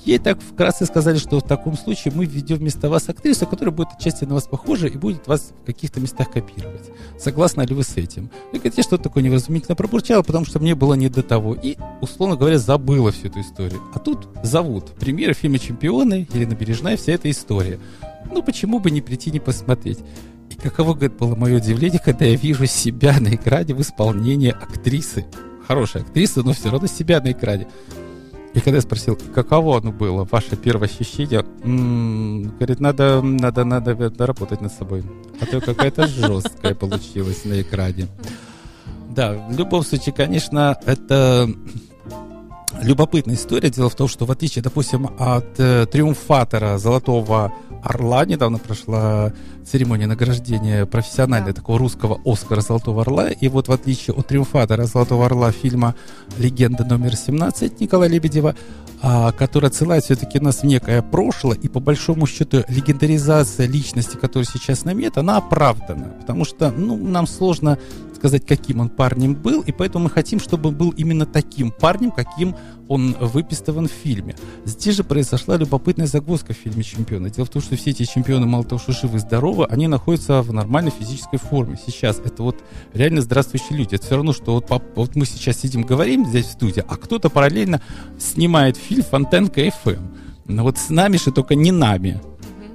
[0.06, 3.90] Ей так вкратце сказали, что в таком случае мы введем вместо вас актрису, которая будет
[3.98, 6.90] отчасти на вас похожа и будет вас в каких-то местах копировать.
[7.20, 8.30] Согласны ли вы с этим?
[8.54, 11.54] Я что-то такое невразумительно пробурчала, потому что мне было не до того.
[11.54, 13.82] И, условно говоря, забыла всю эту историю.
[13.94, 14.92] А тут зовут.
[15.00, 17.80] Премьера фильма «Чемпионы», Елена Бережная, вся эта история.
[18.32, 20.00] Ну, почему бы не прийти, не посмотреть?
[20.50, 25.26] И каково, говорит, было мое удивление, когда я вижу себя на экране в исполнении актрисы.
[25.70, 27.68] Хорошая актриса, но все равно себя на экране.
[28.56, 34.26] И когда я спросил, каково оно было, ваше первое ощущение, говорит, надо, надо, надо, надо
[34.26, 35.04] работать над собой.
[35.40, 38.08] А то какая-то жесткая получилась на экране.
[39.12, 41.48] Да, в любом случае, конечно, это
[42.82, 43.70] любопытная история.
[43.70, 47.52] Дело в том, что в отличие, допустим, от э, триумфатора Золотого
[47.84, 49.32] Орла, недавно прошла
[49.66, 51.62] церемония награждения профессионального Да.
[51.62, 53.30] такого русского Оскара Золотого Орла.
[53.30, 55.96] И вот в отличие от триумфатора Золотого Орла фильма
[56.38, 58.56] «Легенда номер 17» Николая Лебедева,
[59.02, 64.46] а, который отсылает все-таки нас в некое прошлое, и по большому счету легендаризация личности, которая
[64.46, 67.80] сейчас на мет, она оправдана, потому что ну, нам сложно
[68.20, 72.12] сказать, каким он парнем был, и поэтому мы хотим, чтобы он был именно таким парнем,
[72.12, 72.56] каким
[72.90, 74.36] он выпистован в фильме.
[74.66, 77.30] Здесь же произошла любопытная загвоздка в фильме «Чемпионы».
[77.30, 80.42] Дело в том, что все эти чемпионы, мало того, что живы и здоровы, они находятся
[80.42, 81.80] в нормальной физической форме.
[81.84, 82.58] Сейчас это вот
[82.94, 83.96] реально здравствующие люди.
[83.96, 87.30] Это все равно, что вот, вот мы сейчас сидим, говорим здесь в студии, а кто-то
[87.30, 87.82] параллельно
[88.20, 90.02] снимает фильм «Фонтанка FM».
[90.46, 92.20] Но вот с нами же только не нами.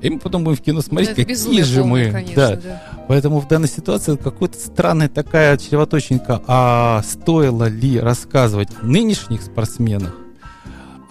[0.04, 2.10] И мы потом будем в кино смотреть, Это какие безумие же мы.
[2.12, 2.56] конечно, да.
[2.56, 2.82] да.
[3.08, 6.42] Поэтому в данной ситуации какая-то странная такая чревоточинка.
[6.46, 10.14] А стоило ли рассказывать о нынешних спортсменах?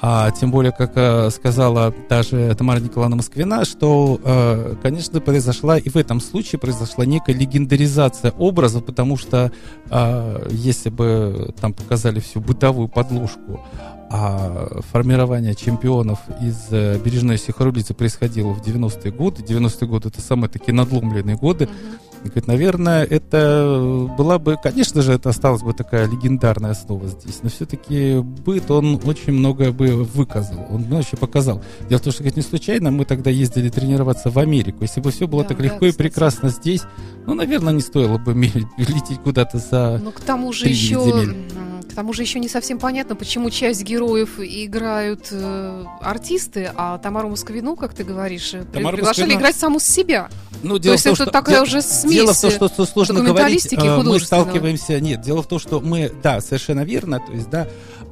[0.06, 5.88] А тем более, как э, сказала даже Тамара Николаевна Москвина, что, э, конечно, произошла и
[5.88, 9.54] в этом случае произошла некая легендаризация образа, потому что
[9.90, 13.62] э, если бы там показали всю бытовую подложку,
[14.10, 19.42] а формирование чемпионов из э, Бережной Сихарулицы происходило в 90-е годы.
[19.42, 21.70] 90-е годы это самые такие надломленные годы.
[22.24, 27.40] И, говорит, наверное, это была бы, конечно же, это осталась бы такая легендарная основа здесь,
[27.44, 31.62] но все-таки быт, он очень многое бы выказал, он очень показал.
[31.90, 34.80] Дело в том, что, говорит, не случайно мы тогда ездили тренироваться в Америку.
[34.82, 36.08] Если бы все было Да, так да, легко и кстати.
[36.08, 36.82] прекрасно здесь,
[37.26, 38.34] ну, наверное, не стоило бы
[38.78, 40.00] лететь куда-то за...
[40.04, 41.36] Ну, к тому же еще, земель.
[41.94, 47.30] К тому же еще не совсем понятно, почему часть героев играют э, артисты, а Тамару
[47.30, 50.28] Московину, как ты говоришь, э, Тамара приглашали Москвина- играть саму себя.
[50.64, 53.72] Ну, То есть это такая дело- уже смесь Дело в том, что, что сложно говорить,
[53.72, 55.00] э, мы сталкиваемся...
[55.00, 56.12] Нет, дело в том, что мы...
[56.24, 57.68] Да, совершенно верно, то есть, да,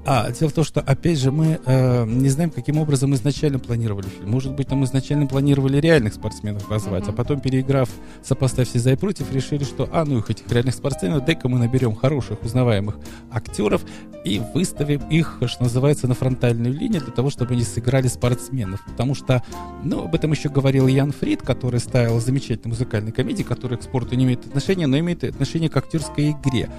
[0.05, 4.07] а дело в том, что, опять же, мы э, не знаем, каким образом изначально планировали
[4.07, 4.31] фильм.
[4.31, 7.11] Может быть, там изначально планировали реальных спортсменов позвать, Мгм.
[7.11, 7.89] а потом, переиграв
[8.23, 11.59] «Сопоставь все за и против», решили, что, а, ну их, этих реальных спортсменов, дай-ка мы
[11.59, 12.97] наберем хороших, узнаваемых
[13.31, 13.83] актеров
[14.23, 18.83] и выставим их, что называется, на фронтальную линию для того, чтобы они сыграли спортсменов.
[18.85, 19.43] Потому что,
[19.83, 24.15] ну, об этом еще говорил Ян Фрид, который ставил замечательные музыкальные комедии, которые к спорту
[24.15, 26.69] не имеют отношения, но имеют отношение к актерской игре.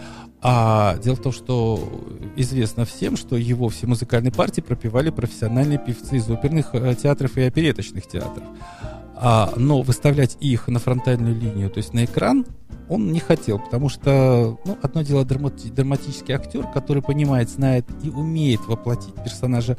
[0.45, 2.03] А дело в том, что
[2.35, 7.43] известно всем, что его все музыкальные партии пропевали профессиональные певцы из оперных э, театров и
[7.43, 8.45] опереточных театров.
[9.15, 12.45] А, но выставлять их на фронтальную линию, то есть на экран,
[12.89, 18.11] он не хотел, потому что, ну, одно дело драмати- драматический актер, который понимает, знает и
[18.11, 19.79] умеет воплотить персонажа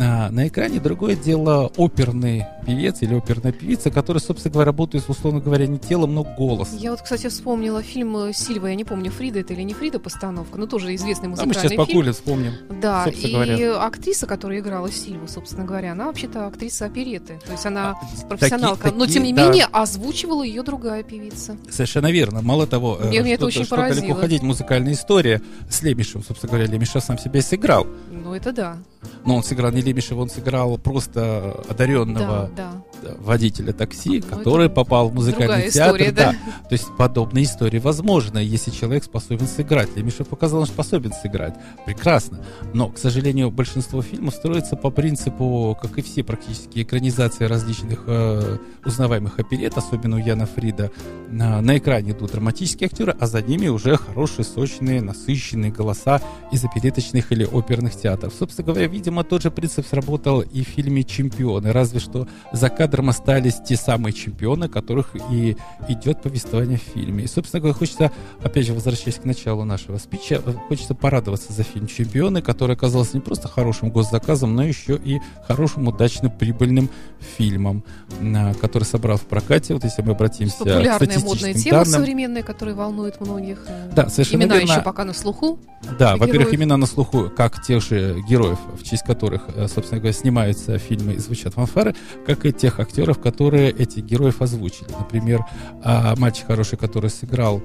[0.00, 5.40] а, на экране, другое дело оперный певец или оперная певица, который, собственно говоря, работает, условно
[5.40, 6.76] говоря, не телом, но голосом.
[6.78, 9.98] Я вот, кстати, вспомнила фильм э, Сильва, я не помню, Фрида это или не Фрида
[9.98, 11.86] постановка, но тоже известный А мы музыкальный сейчас фильм.
[11.86, 12.52] покулем вспомним.
[12.80, 13.80] Да, и говоря.
[13.82, 17.38] актриса, которая играла Сильву, собственно говоря, она вообще-то актриса опереты.
[17.46, 19.46] То есть она А, профессионалка, таки- но тем не да.
[19.46, 21.56] менее озвучивала ее другая певица.
[21.70, 22.42] Совершенно верно.
[22.42, 24.00] Мало того, э, Меня это что-то- очень что поразило.
[24.02, 27.86] далеко ходить, музыкальная история с Лемишем, собственно говоря, Лемеша сам себя сыграл.
[28.10, 28.76] Ну, это да.
[29.24, 32.72] Но он сыграл не Лемешева, он сыграл просто одаренного Да, да.
[33.18, 35.96] Водителя такси, Ну, который попал в музыкальный театр.
[36.00, 36.32] история, да.
[36.68, 39.96] То есть подобные истории возможны, если человек способен сыграть.
[39.96, 41.54] Лемешев показал, он способен сыграть.
[41.86, 42.44] Прекрасно.
[42.74, 48.58] Но, к сожалению, большинство фильмов строится по принципу, как и все практически экранизации различных э,
[48.84, 50.90] узнаваемых оперет, особенно у Яна Фрида,
[51.28, 56.20] на, на экране идут драматические актеры, а за ними уже хорошие, сочные, насыщенные голоса
[56.52, 58.34] из опереточных или оперных театров.
[58.38, 63.10] Собственно говоря, видимо, тот же принцип сработал и в фильме «Чемпионы», разве что за кадром
[63.10, 67.24] остались те самые чемпионы, которых и идет повествование в фильме.
[67.24, 68.10] И, собственно говоря, хочется,
[68.42, 73.10] опять же, возвращаясь к началу нашего спича, э, хочется порадоваться за фильм «Чемпионы», который оказался
[73.16, 76.88] не просто хорошим госзаказом, но еще и хорошим, удачным, прибыльным
[77.36, 77.84] фильмом,
[78.20, 82.00] на- который собрал в прокате, вот если мы обратимся к Популярная модная статистическим тема данным.
[82.00, 83.58] современная, которая волнует многих.
[83.68, 84.72] э, Да, совершенно Имена верно.
[84.72, 85.58] еще пока на слуху.
[85.98, 90.14] Да, во-первых, имена на слуху, как тех же героев, в честь которых, э, собственно говоря,
[90.14, 91.94] снимаются фильмы и звучат фанфары,
[92.26, 94.88] как и тех актеров, которые этих героев озвучили.
[94.98, 95.44] Например,
[95.82, 97.62] а, мальчик хороший, который сыграл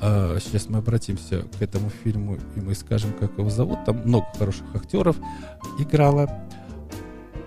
[0.00, 3.84] а, Сейчас мы обратимся к этому фильму, и мы скажем, как его зовут.
[3.84, 5.16] Там много хороших актеров
[5.78, 6.28] играло.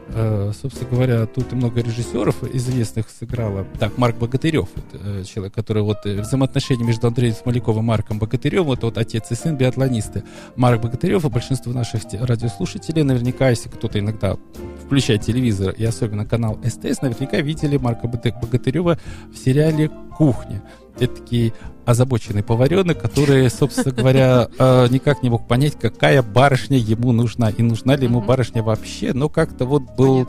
[0.09, 3.65] Э, Собственно говоря, тут и много режиссеров известных сыграло.
[3.79, 8.19] Так, Марк Богатырев, вот, э, человек, который вот э, взаимоотношения между Андреем Смоляковым и Марком
[8.19, 10.23] Богатыревым, это вот отец и сын биатлонисты.
[10.55, 14.37] Марк Богатырев и большинство наших те- радиослушателей, наверняка, если кто-то иногда
[14.85, 18.99] включает телевизор, и особенно канал СТС, наверняка видели Марка Богат- Богатырева
[19.33, 20.61] в сериале «Кухня».
[20.99, 21.53] Это такие
[21.85, 27.61] озабоченный поваренок, который, собственно говоря, э, никак не мог понять, какая барышня ему нужна, и
[27.61, 30.27] нужна ли ему барышня вообще, но как-то вот был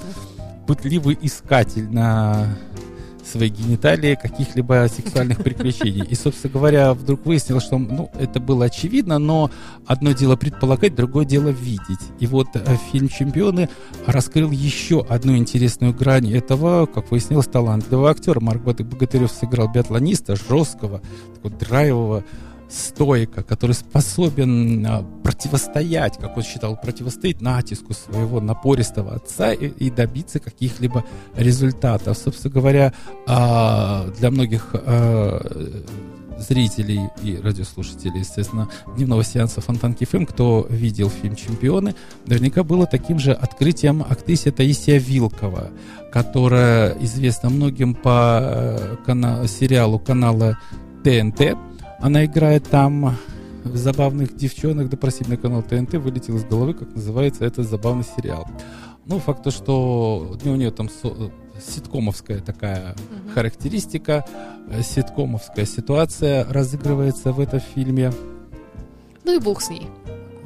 [0.67, 2.57] пытливый искатель на
[3.27, 6.05] свои гениталии каких-либо сексуальных приключений.
[6.05, 9.51] И, собственно говоря, вдруг выяснилось, что ну, это было очевидно, но
[9.87, 12.01] одно дело предполагать, другое дело видеть.
[12.21, 13.69] И вот э, фильм «Чемпионы»
[14.07, 18.41] раскрыл еще одну интересную грань этого, как выяснилось, талантливого актера.
[18.41, 21.01] Марк Богатырев сыграл биатлониста, жесткого,
[21.35, 22.25] такого драйвового,
[22.75, 29.91] стойка, который способен а, противостоять, как он считал, противостоять натиску своего напористого отца и, и
[29.91, 31.05] добиться каких-либо
[31.37, 32.19] результатов.
[32.19, 32.93] Собственно говоря,
[33.27, 35.41] а, для многих а,
[36.39, 41.95] зрителей и радиослушателей, естественно, дневного сеанса Фонтанки ФМ, кто видел фильм «Чемпионы»,
[42.27, 45.71] наверняка было таким же открытием актрисе Таисия Вилкова,
[46.13, 50.59] которая известна многим по э, сериалу канала
[51.05, 51.57] ТНТ,
[52.01, 53.17] она играет там
[53.65, 58.05] в забавных девчонок, да простите, на канал ТНТ вылетел из головы, как называется этот забавный
[58.17, 58.47] сериал.
[59.07, 61.31] Ну, факт то, что у нее там со-
[61.61, 63.33] ситкомовская такая Мгм.
[63.35, 64.25] характеристика,
[64.71, 68.13] э, ситкомовская ситуация разыгрывается в этом фильме.
[69.25, 69.87] Ну и бог с ней.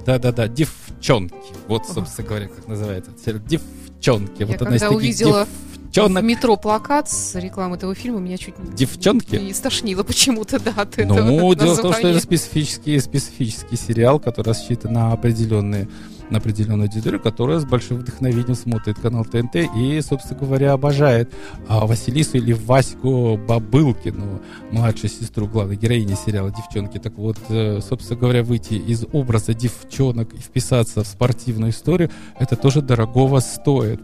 [0.06, 1.34] Да-да-да, девчонки.
[1.66, 3.10] Вот, собственно говоря, как называется.
[3.46, 4.40] Девчонки.
[4.40, 5.67] Я вот одна из когда таких увидела В
[6.06, 6.24] девчонок.
[6.24, 9.36] метро плакат с рекламой этого фильма меня чуть не- Девчонки?
[9.36, 14.20] не стошнило почему-то, да, от этого Ну, дело в том, что это специфический, специфический сериал,
[14.20, 15.88] который рассчитан на определенные
[16.30, 21.32] на определенную аудиторию, которая с большим вдохновением смотрит канал ТНТ и, собственно говоря, обожает
[21.68, 26.98] а, Василису или Ваську Бабылкину, младшую сестру главной героини сериала «Девчонки».
[26.98, 32.56] Так вот, э, собственно говоря, выйти из образа девчонок и вписаться в спортивную историю, это
[32.56, 34.00] тоже дорогого стоит.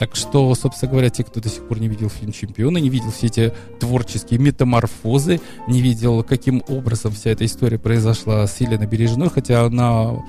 [0.00, 3.10] Так что, собственно говоря, те, кто до сих пор не видел фильм «Чемпионы», не видел
[3.10, 9.28] все эти творческие метаморфозы, не видел, каким образом вся эта история произошла с Еленой Бережной,
[9.28, 10.24] хотя она,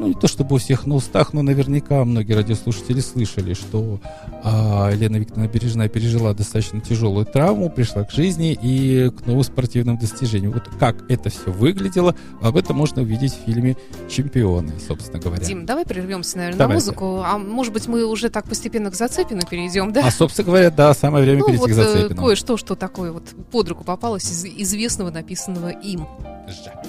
[0.00, 4.00] ну, не то чтобы у всех на устах, но наверняка многие радиослушатели слышали, что
[4.42, 9.98] а, Елена Викторовна Бережная пережила достаточно тяжелую травму, пришла к жизни и к новым спортивным
[9.98, 10.52] достижениям.
[10.52, 13.76] Вот как это все выглядело, об этом можно увидеть в фильме
[14.08, 15.44] «Чемпионы», собственно говоря.
[15.44, 16.86] Дим, давай прервемся, наверное, на Давайте.
[16.86, 17.22] музыку.
[17.22, 20.06] А может быть, мы уже так постепенно к Зацепину перейдем, да?
[20.06, 22.20] А, собственно говоря, да, самое время ну, перейти вот к э, Зацепину.
[22.22, 26.06] кое-что, что такое вот под руку попалось из известного, написанного им.
[26.46, 26.86] Жаль.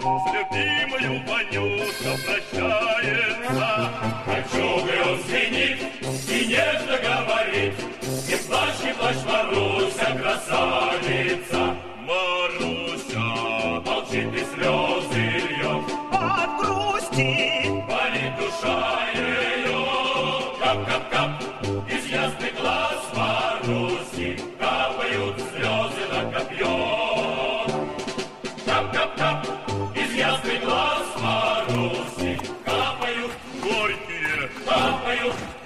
[0.00, 3.90] С любимою Ванюша прощается.
[4.24, 5.78] Кольчугой он звенит
[6.26, 7.74] и нежно говорит
[8.26, 9.22] Не плачь, не плачь,
[35.10, 35.59] Valeu!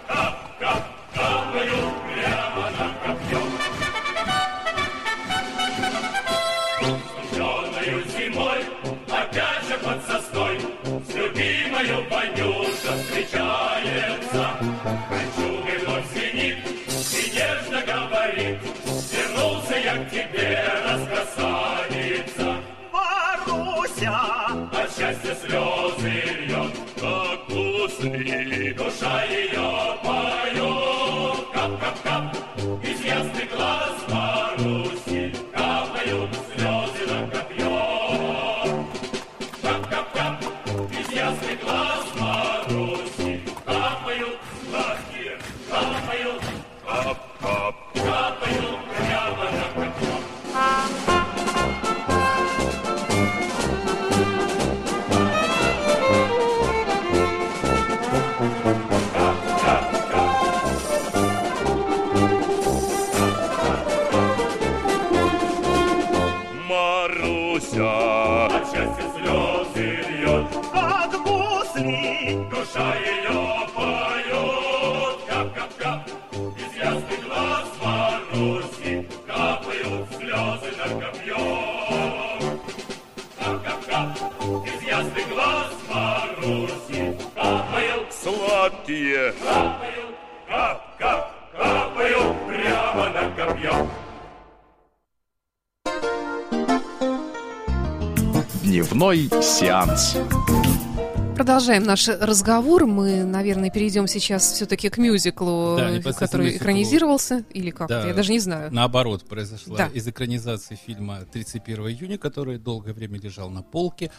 [101.65, 102.85] Продолжаем наш разговор.
[102.85, 108.07] Мы, наверное, перейдем сейчас все-таки к мюзиклу, Да, э, который экранизировался, или как Да.
[108.07, 108.71] Я даже не знаю.
[108.71, 109.87] Наоборот, произошла Да.
[109.87, 114.11] из экранизации фильма 31 июня, который долгое время лежал на полке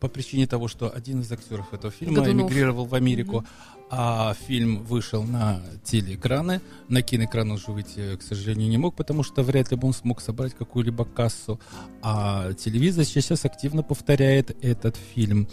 [0.00, 2.50] по причине того, что один из актеров этого фильма Годунов.
[2.50, 3.44] эмигрировал в Америку,
[3.90, 6.62] а фильм вышел на телеэкраны.
[6.88, 10.22] На киноэкран уже выйти, к сожалению, не мог, потому что вряд ли бы он смог
[10.22, 11.60] собрать какую-либо кассу.
[12.00, 15.48] А телевизор сейчас активно повторяет этот фильм.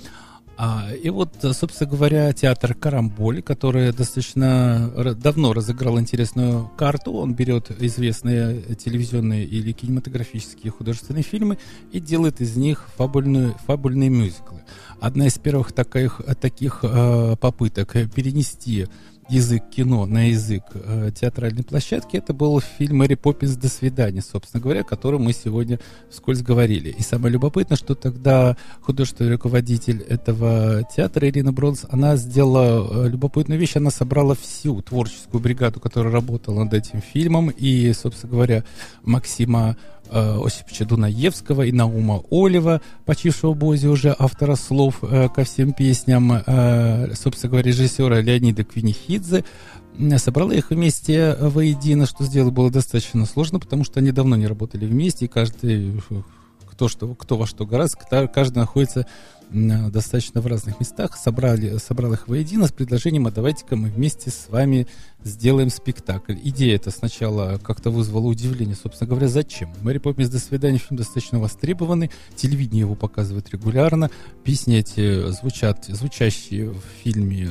[0.64, 7.34] А, и вот, э, собственно говоря, театр Карамболь, который достаточно давно разыграл интересную карту, он
[7.34, 11.58] берет известные телевизионные или кинематографические художественные фильмы
[11.92, 14.62] и делает из них фабульную, фабульные мюзиклы.
[15.00, 18.86] Одна из первых таких, таких э, попыток перенести
[19.32, 23.56] язык кино на язык э, театральной площадки, это был фильм «Мэри Поппинс.
[23.56, 25.80] До свидания», собственно говоря, о котором мы сегодня
[26.10, 26.90] вскользь говорили.
[26.90, 33.60] И самое любопытное, что тогда художественный руководитель этого театра Ирина Бронс, она сделала э, любопытную
[33.60, 38.64] вещь, она собрала всю творческую бригаду, которая работала над этим фильмом, и, собственно говоря,
[39.04, 39.78] Максима
[40.12, 46.32] э, Осиповича Дунаевского и Наума Олева, почившего Бозе уже автора слов э, ко всем песням,
[46.46, 49.44] э, собственно говоря, режиссера Леонида Квинихидзе,
[50.18, 54.86] собрала их вместе воедино, что сделать было достаточно сложно, потому что они давно не работали
[54.86, 56.02] вместе, и каждый,
[56.66, 59.06] кто, что, кто во что гораздо, каждый находится
[59.52, 64.48] достаточно в разных местах, собрали, собрал их воедино с предложением, а давайте-ка мы вместе с
[64.50, 64.88] вами
[65.24, 66.36] сделаем спектакль.
[66.44, 69.74] Идея это сначала как-то вызвала удивление, собственно говоря, зачем?
[69.82, 74.10] Мэри Поппинс «До свидания» фильм достаточно востребованный, телевидение его показывает регулярно,
[74.44, 77.50] песни эти звучат, звучащие в фильме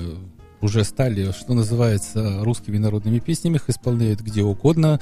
[0.60, 5.00] уже стали, что называется, русскими народными песнями, их исполняют где угодно,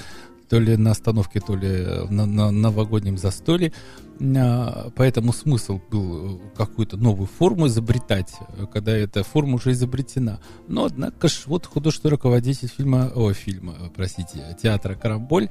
[0.49, 3.73] то ли на остановке, то ли на, на новогоднем застолье.
[4.21, 10.41] А, Поэтому смысл был какую-то новую форму изобретать, э, когда эта форма уже изобретена.
[10.67, 15.51] Но, однако ж, вот художественный руководитель фильма, о, фильма, э, простите, театра «Карамболь»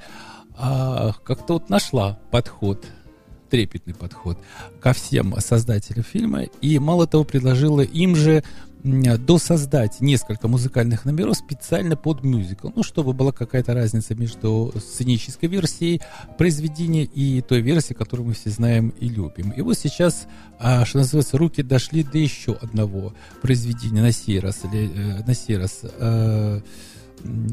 [0.58, 2.86] а, как-то вот нашла подход
[3.50, 4.38] трепетный подход
[4.82, 8.44] ко всем создателям фильма и мало того предложила им же
[8.84, 16.02] досоздать несколько музыкальных номеров специально под мюзикл, ну чтобы была какая-то разница между сценической версией
[16.38, 19.52] произведения и той версией, которую мы все знаем и любим.
[19.52, 20.28] И вот сейчас,
[20.60, 25.34] а, что называется, руки дошли до еще одного произведения на сей раз, или, э, на
[25.34, 26.62] сей раз э,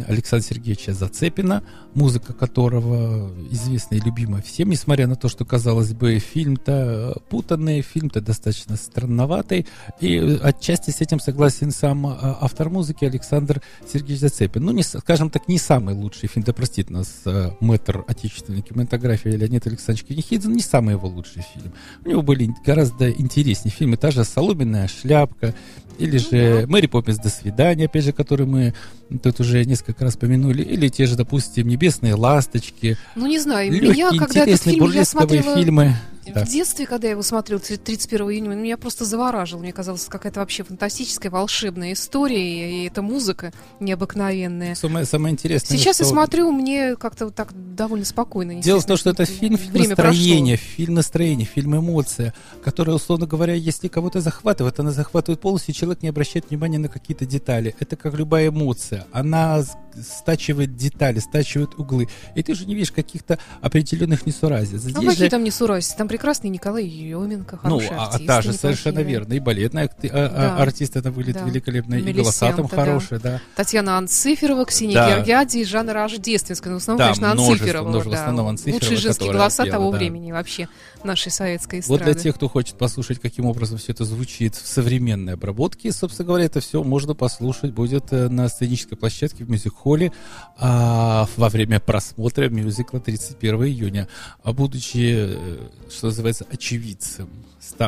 [0.07, 1.63] Александра Сергеевича Зацепина,
[1.95, 8.21] музыка которого известна и любима всем, несмотря на то, что, казалось бы, фильм-то путанный, фильм-то
[8.21, 9.67] достаточно странноватый,
[10.01, 14.65] и отчасти с этим согласен сам а, автор музыки Александр Сергеевич Зацепин.
[14.65, 19.31] Ну, не, скажем так, не самый лучший фильм, да простит нас э, мэтр отечественной кинематографии
[19.31, 21.73] Леонид Александрович Кенихидзе, не самый его лучший фильм.
[22.05, 25.55] У него были гораздо интереснее фильмы, та же «Соломенная шляпка»,
[25.99, 27.19] или же «Мэри Поппинс.
[27.19, 28.75] До свидания», опять же, который мы
[29.23, 33.93] тут уже несколько раз помянули, или те же, допустим, «Небесные ласточки», Ну, не знаю, легкие,
[33.93, 35.95] меня, когда этот фильм я смотрела фильмы.
[36.33, 36.45] Да.
[36.45, 39.63] в детстве, когда я его смотрела 31 июня, меня просто завораживало.
[39.63, 44.75] Мне казалось, какая-то вообще фантастическая, волшебная история, и эта музыка необыкновенная.
[44.75, 48.61] Самое, самое интересное, Сейчас я что- смотрю, мне как-то вот так довольно спокойно.
[48.63, 53.55] Дело в том, что это фильм, фильм настроения, фильм настроения, фильм эмоция, который, условно говоря,
[53.55, 57.75] если кого-то захватывает, она захватывает полностью, и человек не обращает внимания на какие-то детали.
[57.81, 59.07] Это как любая эмоция.
[59.13, 59.63] Она
[60.09, 62.09] стачивает детали, стачивает углы.
[62.35, 64.83] И ты же не видишь каких-то определенных несуразиц.
[64.85, 65.97] Ну, Здесь какие же- там несуразицы?
[65.97, 68.27] Там прекрасный Николай Еременко, ну, хороший а, а артист.
[68.29, 69.33] та же совершенно верно.
[69.35, 70.63] И балетная акти- а- а- Да.
[70.63, 71.49] артист это выглядит Да.
[71.49, 72.77] великолепно, и голоса там Мелисента,
[73.19, 73.31] да.
[73.31, 73.41] да.
[73.57, 75.17] Татьяна Анциферова, Ксения Да.
[75.17, 76.73] Гергяди и Жанна Рождественская.
[76.73, 77.89] Ну, в основном, Да, конечно, множество, Анциферова.
[77.89, 78.49] множество, в да.
[78.51, 79.99] Анциферова, Лучшие женские голоса пела, того да.
[79.99, 80.69] времени вообще
[81.05, 82.05] нашей советской Вот эстрады.
[82.05, 86.45] для тех, кто хочет послушать, каким образом все это звучит в современной обработке, собственно говоря,
[86.45, 90.13] это все можно послушать будет э, на сценической площадке в мюзик-холле
[90.59, 94.09] а, во время просмотра мюзикла 31 июня.
[94.43, 95.59] А будучи, э,
[95.91, 97.29] что называется, очевидцем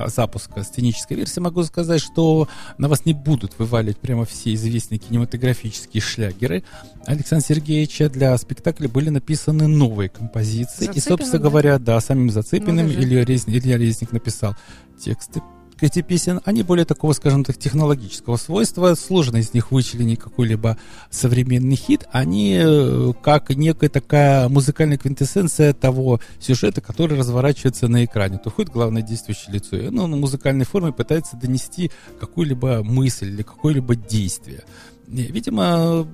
[0.06, 2.48] запуска сценической версии, могу сказать, что
[2.78, 6.64] на вас не будут вываливать прямо все известные кинематографические шлягеры
[7.04, 8.08] Александра Сергеевича.
[8.08, 10.84] Для спектакля были написаны новые композиции.
[10.84, 11.48] и, Зацепиным, собственно да?
[11.48, 12.92] говоря, да, самим Зацепиным Ну.
[13.06, 14.54] Илья, Резник, Илья Резник написал
[14.98, 15.40] тексты
[15.80, 18.94] эти песен, они более такого, скажем так, технологического свойства.
[18.94, 20.78] Сложно из них вычленить какой-либо
[21.10, 22.04] современный хит.
[22.12, 28.38] Они э, как некая такая музыкальная квинтэссенция того сюжета, который разворачивается на экране.
[28.38, 29.76] То хоть главное действующее лицо.
[29.76, 34.64] И оно на музыкальной форме пытается донести какую-либо мысль или какое-либо действие.
[35.08, 36.06] И, Видимо,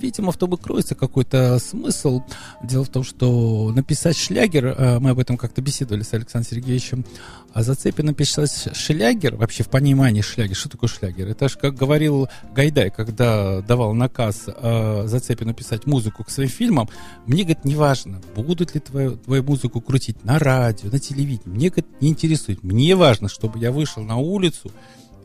[0.00, 2.22] видимо, в том и кроется какой-то смысл.
[2.62, 7.04] Дело в том, что написать шлягер, э, мы об этом как-то беседовали с Александром Сергеевичем,
[7.52, 11.28] а Зацепин написать шлягер, вообще в понимании шлягер, что такое шлягер?
[11.28, 16.88] Это же, как говорил Гайдай, когда давал наказ э, Зацепину писать музыку к своим фильмам,
[17.26, 21.68] мне, говорит, не важно, будут ли твою, твою музыку крутить на радио, на телевидении, мне,
[21.68, 22.62] говорит, не интересует.
[22.62, 24.70] Мне важно, чтобы я вышел на улицу,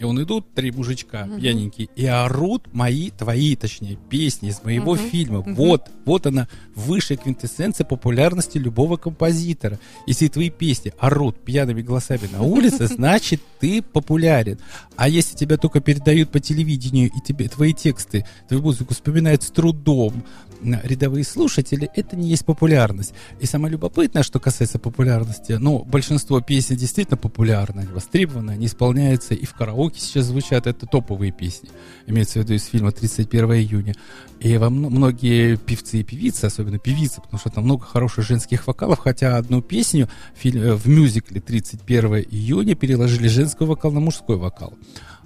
[0.02, 1.40] и он идут три мужичка Мгм.
[1.40, 5.10] пьяненькие и орут мои, твои, точнее, песни из моего Мгм.
[5.10, 5.40] фильма.
[5.42, 5.54] Мгм.
[5.54, 9.80] Вот, вот она, высшая квинтэссенция популярности любого композитора.
[10.08, 14.58] Если твои песни орут пьяными голосами на улице, значит, ты популярен.
[14.96, 19.52] А если тебя только передают по телевидению, и тебе твои тексты, твою музыку вспоминают с
[19.52, 20.24] трудом
[20.64, 23.14] рядовые слушатели, это не есть популярность.
[23.40, 29.46] И самое любопытное, что касается популярности, ну, большинство песен действительно популярны, востребованы, они исполняются и
[29.46, 31.70] в караоке сейчас звучат, это топовые песни.
[32.08, 33.96] Имеется в виду из фильма «31 июня».
[34.40, 39.00] И мно- многие певцы и певицы, особенно певицы, потому что там много хороших женских вокалов,
[39.00, 44.74] хотя одну песню в, э, мюзикле «31 июня» переложили женский вокал на мужской вокал.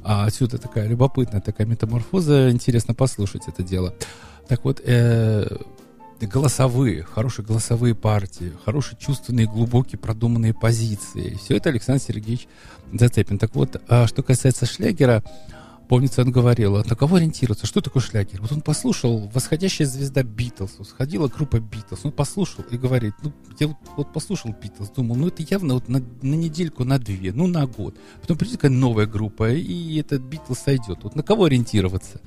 [0.03, 3.95] А отсюда такая любопытная такая метаморфоза, интересно послушать это дело.
[4.47, 5.47] Так вот, э,
[6.21, 11.37] голосовые, хорошие голосовые партии, хорошие чувственные, глубокие, продуманные позиции.
[11.41, 12.47] Все это Александр Сергеевич
[12.93, 13.37] Зацепин.
[13.37, 15.23] Так вот, а что касается шлягера,
[15.87, 18.41] помнится, он говорил, на кого ориентироваться, что такое шлягер?
[18.41, 23.67] Вот он послушал «Восходящая звезда Битлз», сходила группа Битлз, он послушал и говорит, ну, я
[23.67, 27.47] вот, вот послушал Битлз, думал, ну, это явно вот на, на недельку, на две, ну,
[27.47, 27.95] на год.
[28.21, 31.03] Потом придет какая новая группа, и этот Битлз сойдет.
[31.03, 32.21] Вот на кого ориентироваться?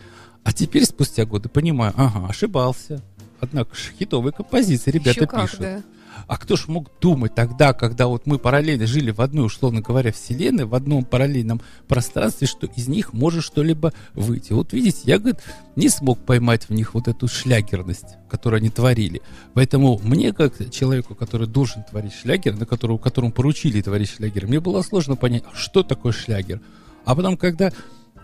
[0.45, 3.03] А теперь, спустя годы, понимаю, ага, ошибался.
[3.41, 5.61] Однако ж хитовые композиции ребята Еще как, пишут.
[5.61, 5.82] да.
[6.26, 10.12] А кто ж мог думать тогда, когда вот мы параллельно жили в одной, условно говоря,
[10.12, 14.53] вселенной, в одном параллельном пространстве, что из них может что-либо выйти.
[14.53, 15.41] Вот видите, я, говорит,
[15.76, 19.22] не смог поймать в них вот эту шлягерность, которую они творили.
[19.55, 24.61] Поэтому мне, как человеку, который должен творить шлягер, на которого, которому поручили творить шлягер, мне
[24.61, 26.61] было сложно понять, а что такое шлягер.
[27.05, 27.72] А потом, когда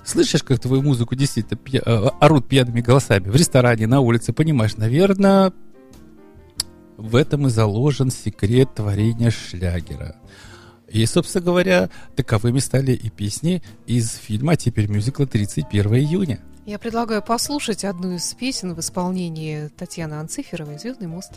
[0.04, 4.76] слышишь, как твою музыку действительно пья- э, орут пьяными голосами в ресторане, на улице, понимаешь,
[4.76, 5.52] наверное,
[6.96, 10.16] в этом и заложен секрет творения шлягера.
[10.88, 16.40] И, собственно говоря, таковыми стали и песни из фильма, а теперь мюзикла «31 июня».
[16.66, 21.32] Я предлагаю послушать одну из песен в исполнении Татьяны Анциферовой «Звездный мост».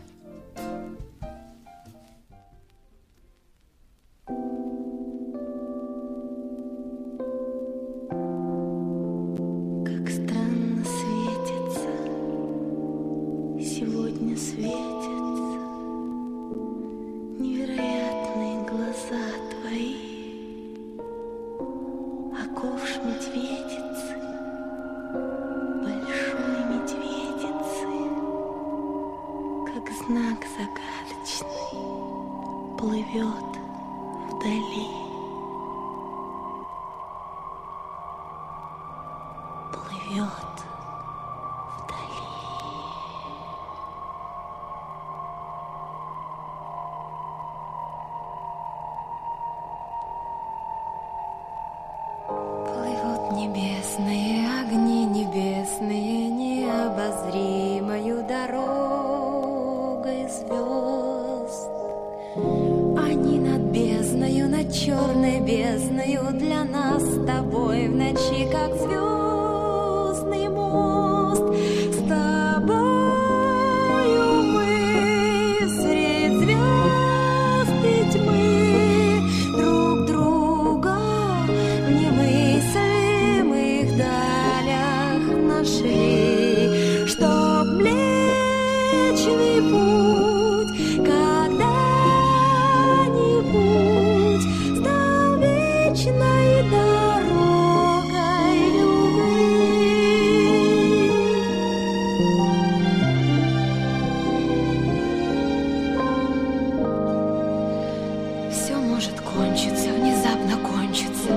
[108.97, 111.29] Может кончиться, внезапно кончиться.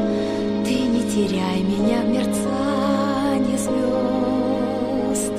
[0.65, 5.35] Ты не теряй меня в мерцании звезд.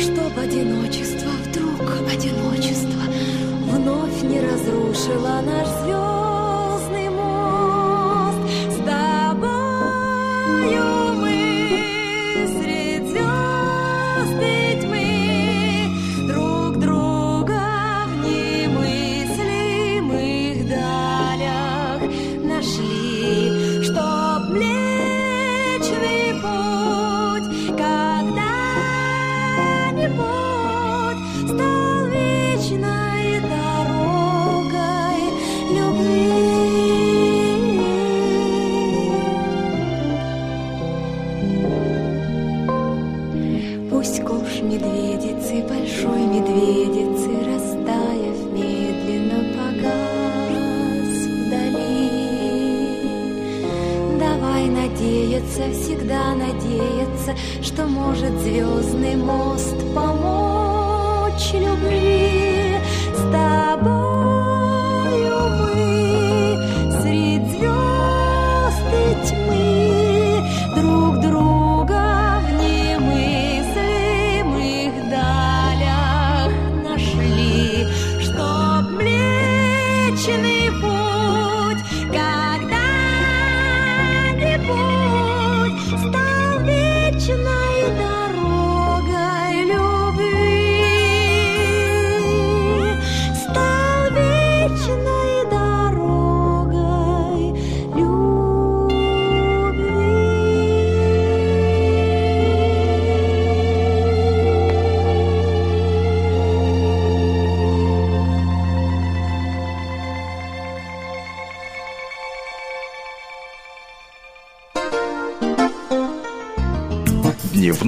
[0.00, 3.02] Чтоб одиночество, вдруг одиночество
[3.70, 6.07] Вновь не разрушило наш звездный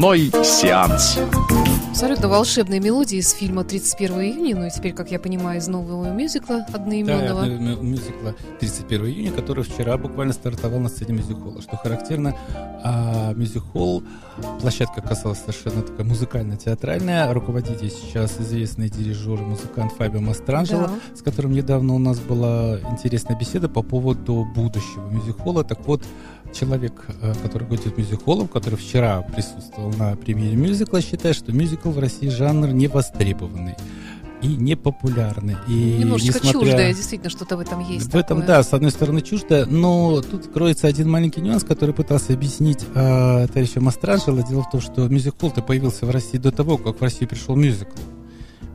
[0.01, 1.19] Дневной сеанс.
[1.91, 6.09] Абсолютно волшебные мелодии из фильма «31 июня», ну и теперь, как я понимаю, из нового
[6.11, 7.45] мюзикла Да, одноименного.
[7.45, 11.61] мю- мюзикла 31 июня, который вчера буквально стартовал на сцене мюзик-холла.
[11.61, 12.35] Что характерно,
[12.83, 14.03] а, мюзик-холл,
[14.63, 17.31] площадка оказалась совершенно такая музыкально-театральная.
[17.35, 20.93] Руководитель сейчас известный дирижер и музыкант Фабио Мастранджело, Да.
[21.15, 25.63] с которым недавно у нас была интересная беседа по поводу будущего мюзик-холла.
[25.65, 26.03] Так вот,
[26.55, 31.99] человек, э, который руководит мюзик-холлом, который вчера присутствовал на премьере мюзикла, считает, что мюзикл в
[31.99, 33.75] России жанр невостребованный
[34.43, 35.57] и непопулярный.
[35.69, 38.07] И Немножечко несмотря- чуждое, действительно, что-то в этом есть.
[38.07, 38.47] в этом, такое.
[38.57, 43.47] да, с одной стороны чуждо, но тут кроется один маленький нюанс, который пытался объяснить э,
[43.49, 44.41] товарищу Мастранжело.
[44.43, 47.97] Дело в том, что мюзик-холл-то появился в России до того, как в Россию пришел мюзикл.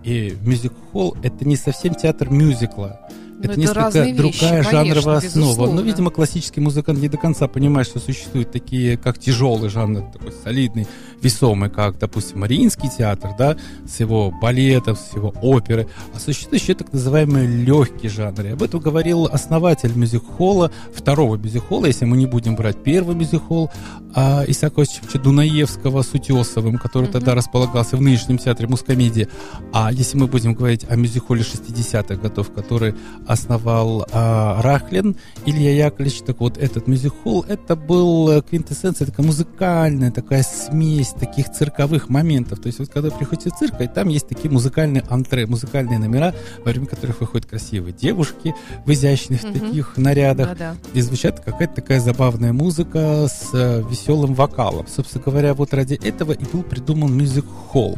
[0.04, 3.00] И мюзик-холл— это не совсем театр мюзикла.
[3.48, 5.46] Ну, это это несколько разные вещи, другая конечно, жанровая основа.
[5.46, 5.76] безусловно.
[5.76, 10.34] Но, видимо, классический музыкант не до конца понимает, что существуют такие, как тяжелый жанр, такой
[10.44, 10.88] солидный,
[11.22, 15.88] весомый, как, допустим, Мариинский театр, да, с его балетом, с его оперы.
[16.14, 18.42] А существует еще так называемый легкий жанр.
[18.46, 23.72] И об этом говорил основатель мюзик-холла, второго мюзик-холла, если мы не будем брать первый мюзик-холл,
[24.14, 27.14] а, Исаака Осиповича Дунаевского с Утесовым, который Мгм.
[27.14, 29.28] тогда располагался в нынешнем театре Мускомедии.
[29.74, 32.94] А если мы будем говорить о мюзик-холле 60-х годов, который
[33.36, 35.16] основал а, Рахлин,
[35.46, 41.52] Илья Яковлевич, так вот этот мюзик-холл, это был э, квинтэссенция такая музыкальная, такая смесь таких
[41.52, 42.60] цирковых моментов.
[42.60, 46.34] То есть вот когда приходите в цирк, и там есть такие музыкальные антре, музыкальные номера,
[46.64, 48.56] во время которых выходят красивые девушки
[48.86, 49.54] в изящных Мгм.
[49.54, 50.76] таких нарядах, Да-да.
[50.94, 54.88] и звучат какая-то такая забавная музыка с э, веселым вокалом.
[54.88, 57.98] Собственно говоря, вот ради этого и был придуман мюзик-холл.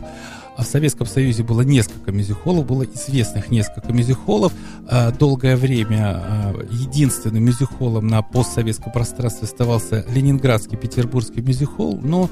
[0.58, 4.52] А в Советском Союзе было несколько мюзик-холлов, было известных несколько мюзик-холлов.
[4.88, 12.28] А, Долгое время а, единственным мюзик-холлом на постсоветском пространстве оставался Ленинградский Петербургский мюзик-холл, но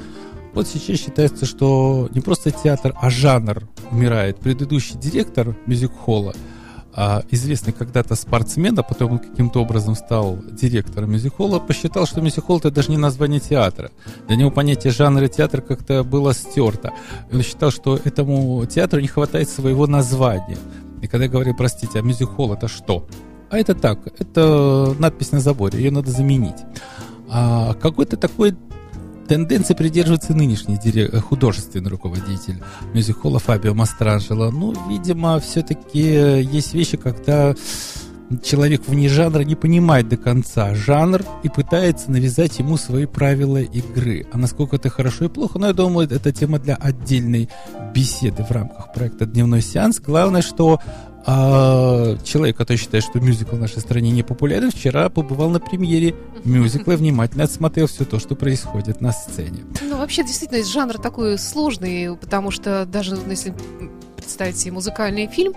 [0.55, 4.39] вот сейчас считается, что не просто театр, а жанр умирает.
[4.39, 6.33] Предыдущий директор мюзик-холла,
[6.97, 12.59] а, известный когда-то спортсмен, а потом он каким-то образом стал директором мюзик-холла, посчитал, что мюзик-холл
[12.59, 13.91] это даже не название театра.
[14.27, 16.93] Для него понятие жанра театра как-то было стерто.
[17.33, 20.57] Он считал, что этому театру не хватает своего названия.
[21.01, 23.05] И когда я говорю, простите, а мюзик-холл это что?
[23.49, 26.63] А это так, это надпись на заборе, ее надо заменить.
[27.29, 28.55] А какой-то такой
[29.27, 32.61] тенденции придерживается нынешний э, художественный руководитель
[32.93, 34.51] мюзик-холла Фабио Мастранжело.
[34.51, 37.55] Ну, видимо, все-таки есть вещи, когда
[38.43, 44.25] человек вне жанра не понимает до конца жанр и пытается навязать ему свои правила игры.
[44.31, 47.49] А насколько это хорошо и плохо, ну, я думаю, это тема для отдельной
[47.93, 49.99] беседы в рамках проекта «Дневной сеанс».
[49.99, 50.79] Главное, что
[51.27, 56.15] а, человек, который считает, что мюзикл в нашей стране не популярен, вчера побывал на премьере
[56.43, 59.63] мюзикла и внимательно отсмотрел все то, что происходит на сцене.
[59.81, 63.53] Ну, вообще, действительно, жанр такой сложный, потому что даже ну, если
[64.17, 65.53] представить себе музыкальный фильм,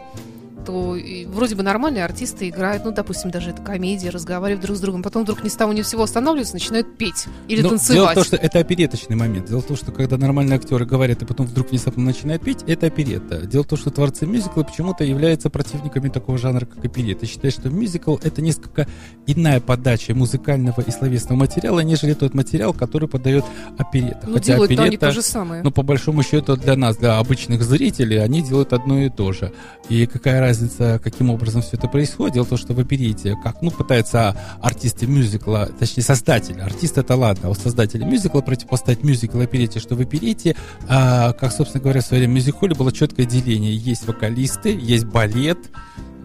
[0.68, 4.80] то и вроде бы нормальные артисты играют, ну, допустим, даже это комедия, разговаривают друг с
[4.80, 7.94] другом, потом вдруг ни с того ни с сего останавливаются, начинают петь или Но танцевать.
[7.96, 9.48] Дело в том, что это опереточный момент.
[9.48, 12.86] Дело в том, что когда нормальные актеры говорят, и потом вдруг внезапно начинают петь, это
[12.86, 13.46] оперетта.
[13.46, 17.24] Дело в том, что творцы мюзикла почему-то являются противниками такого жанра, как оперетта.
[17.24, 18.86] Считают, что мюзикл— это несколько
[19.26, 23.46] иная подача музыкального и словесного материала, нежели тот материал, который подает
[23.78, 24.26] оперетта.
[24.26, 25.62] Ну, Хотя делают-то они оперетта- то же самое.
[25.62, 29.50] но по большому счету для нас, для обычных зрителей, они делают одно и то же.
[29.88, 30.57] И какая разница,
[31.02, 32.34] каким образом все это происходит?
[32.34, 37.16] Дело в том, что в оперете, как ну, пытаются артисты мюзикла, точнее создатели, артист это
[37.16, 40.56] ладно, а вот создатели мюзикла противопоставить мюзикл оперете, что в оперете,
[40.88, 43.74] а, как, собственно говоря, в свое время в мюзик-холле было четкое деление.
[43.74, 45.58] Есть вокалисты, есть балет,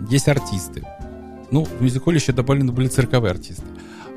[0.09, 0.85] есть артисты.
[1.51, 3.63] Ну, в мюзик-холле еще добавлены были цирковые артисты.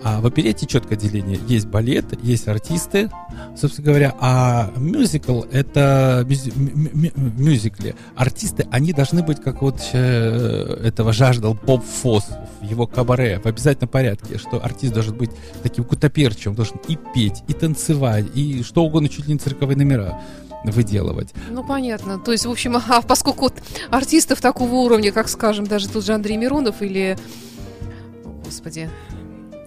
[0.03, 1.41] А в оперете четкое деление.
[1.49, 3.11] Есть балет, есть артисты,
[3.57, 7.97] собственно говоря, а мюзикл— это мюзи- мю- мю- мюзикли.
[8.15, 12.27] Артисты, они должны быть, как вот э, этого жаждал Боб Фосс
[12.61, 15.31] в его кабаре, в обязательном порядке, что артист должен быть
[15.63, 20.21] таким кутоперчивым, должен и петь, и танцевать, и что угодно, чуть ли не цирковые номера
[20.65, 21.33] выделывать.
[21.51, 22.19] Ну, понятно.
[22.19, 23.51] То есть, в общем, а поскольку
[23.91, 27.17] артистов такого уровня, как, скажем, даже тот же Андрей Миронов или...
[28.45, 28.89] Господи,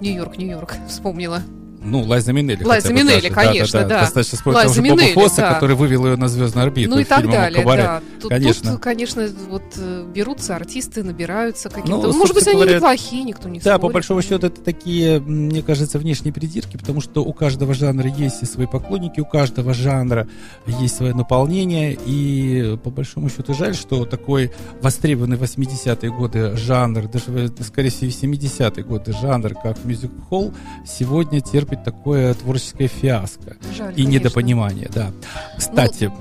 [0.02, 1.42] Нью-Йорк, Нью-Йорк, вспомнила.
[1.82, 2.64] Ну, Лайза Минелли.
[2.64, 4.02] Лайза Минелли, конечно, да.
[4.02, 5.54] Достаточно вспомнить Лайза того же Боба Фосса, да.
[5.54, 7.84] который вывел ее на звездную орбиту Ну и так далее, «Кабаре».
[7.84, 8.02] да.
[8.22, 8.72] Тут, Конечно.
[8.72, 12.08] тут, конечно, вот э, берутся артисты, набираются какие-то.
[12.08, 13.94] Ну, Может быть, они говоря, неплохие, никто не Да, по спорит.
[13.94, 18.46] большому счету это такие, мне кажется, внешние придирки, потому что у каждого жанра есть и
[18.46, 20.28] свои поклонники, у каждого жанра
[20.68, 24.52] есть свое наполнение, и по большому счету жаль, что такой
[24.82, 30.54] востребованный в 80-е годы жанр, даже, скорее всего, в 70-е годы жанр, как мюзик-холл,
[30.86, 34.12] сегодня терпит такое творческое фиаско Жаль, и конечно.
[34.12, 35.12] недопонимание, да.
[35.58, 36.12] Кстати,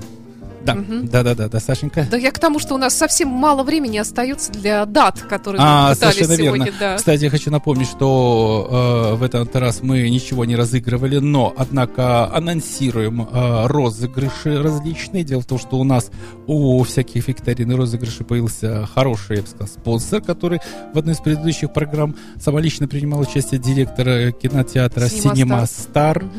[0.65, 1.07] да, Мгм.
[1.07, 2.07] да, да, да, да, Сашенька.
[2.09, 5.89] Да я к тому, что у нас совсем мало времени остается для дат, которые А,
[5.89, 6.65] мы пытались совершенно сегодня.
[6.65, 6.79] верно.
[6.79, 6.95] Да.
[6.97, 12.33] Кстати, я хочу напомнить, что э, в этот раз мы ничего не разыгрывали, но, однако,
[12.33, 15.23] анонсируем э, розыгрыши различные.
[15.23, 16.11] Дело в том, что у нас
[16.47, 20.59] у всяких викторин и розыгрышей появился хороший, я бы сказал, спонсор, который
[20.93, 26.23] в одной из предыдущих программ самолично принимал участие директор э, кинотеатра Cinema Cinema Star.
[26.23, 26.31] Мгм.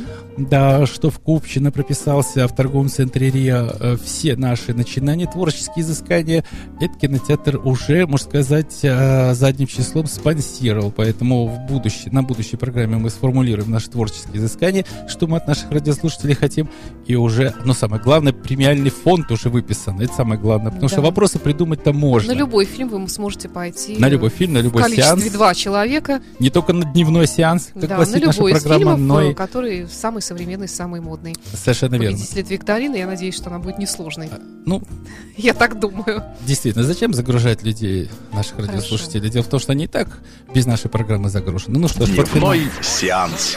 [0.49, 6.45] Да, что в Купчино прописался в торговом центре РИА э, все наши начинания, творческие изыскания,
[6.81, 10.93] этот кинотеатр уже, можно сказать, э, задним числом спонсировал.
[10.97, 15.71] Поэтому в будущей, на будущей программе мы сформулируем наши творческие изыскания, что мы от наших
[15.71, 16.71] радиослушателей хотим.
[17.07, 20.01] И уже, ну, самое главное, премиальный фонд уже выписан.
[20.01, 20.95] Это самое главное, потому Да.
[20.95, 22.33] что вопросы придумать-то можно.
[22.33, 23.97] На любой фильм вы сможете пойти.
[23.99, 25.33] На любой фильм, на в любой количестве сеанс.
[25.33, 26.23] два человека.
[26.39, 29.23] Не только на дневной сеанс, как да, на гласит наша любой из программа, фильмов, но
[29.23, 29.31] и...
[29.33, 31.35] э, который самый современный, самый модный.
[31.53, 32.17] Совершенно верно.
[32.17, 34.31] Победитель этой викторины, я надеюсь, что она будет несложной.
[34.65, 34.81] Ну,
[35.37, 36.23] Я так думаю.
[36.47, 39.29] Действительно, зачем загружать людей, наших радиослушателей?
[39.29, 40.21] Дело в том, что они и так
[40.55, 41.81] без нашей программы загружены.
[41.81, 43.57] Ну что ж, Дневной сеанс.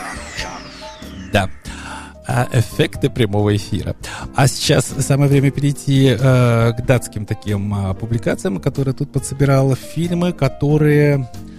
[1.32, 1.50] Да.
[2.26, 3.96] А, эффекты прямого эфира.
[4.36, 6.18] А сейчас самое время перейти э,
[6.72, 9.76] к датским таким а, публикациям, которые тут подсобирал.
[9.76, 11.53] Фильмы, которые э,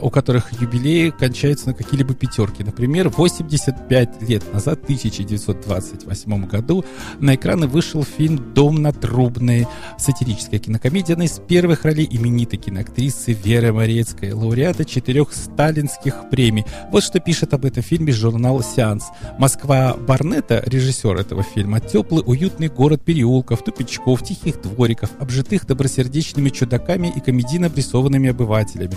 [0.00, 2.62] у которых юбилеи кончаются на какие-либо пятерки.
[2.62, 6.84] Например, 85 лет назад, в 1928 году,
[7.20, 9.66] на экраны вышел фильм «Дом на Трубной»,
[9.98, 16.64] сатирическая кинокомедия, одна из первых ролей именитой киноактрисы Веры Морецкой, лауреата четырех сталинских премий.
[16.90, 19.06] Вот что пишет об этом фильме журнал «Сеанс».
[19.38, 27.12] Москва Барнета, режиссер этого фильма, теплый, уютный город переулков, тупичков, тихих двориков, обжитых добросердечными чудаками
[27.14, 28.96] и комедийно обрисованными обывателями.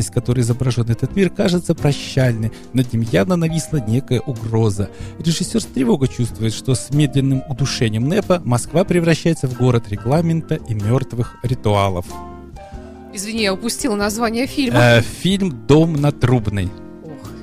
[0.00, 4.88] Нежность, которой изображен этот мир, кажется прощальной, над ним явно нависла некая угроза.
[5.18, 10.72] Режиссер с тревогой чувствует, что с медленным удушением НЭПа Москва превращается в город регламента и
[10.72, 12.06] мертвых ритуалов.
[13.12, 14.78] Извини, я упустила название фильма.
[14.78, 16.70] Э, фильм «Дом на Трубной».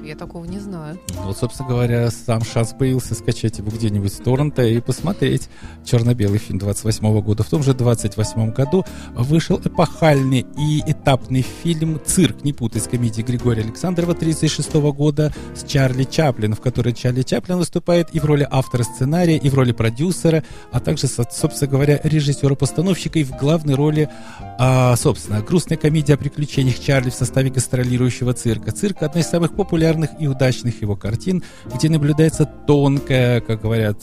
[0.07, 0.97] Я такого не знаю.
[1.23, 5.49] Вот, собственно говоря, сам шанс появился скачать его где-нибудь с торрента и посмотреть
[5.83, 7.43] черно-белый фильм 28 года.
[7.43, 13.27] В том же 28 году вышел эпохальный и этапный фильм «Цирк», не путай с комедией
[13.27, 18.47] Григория Александрова 36 года с Чарли Чаплин, в которой Чарли Чаплин выступает и в роли
[18.49, 20.41] автора сценария, и в роли продюсера,
[20.71, 24.09] а также, со- собственно говоря, режиссера-постановщика и в главной роли,
[24.57, 28.71] а, собственно, грустная комедия о приключениях Чарли в составе гастролирующего цирка.
[28.71, 31.43] Цирк– одна из самых популярных и удачных его картин,
[31.73, 33.97] где наблюдается тонкое, как говорят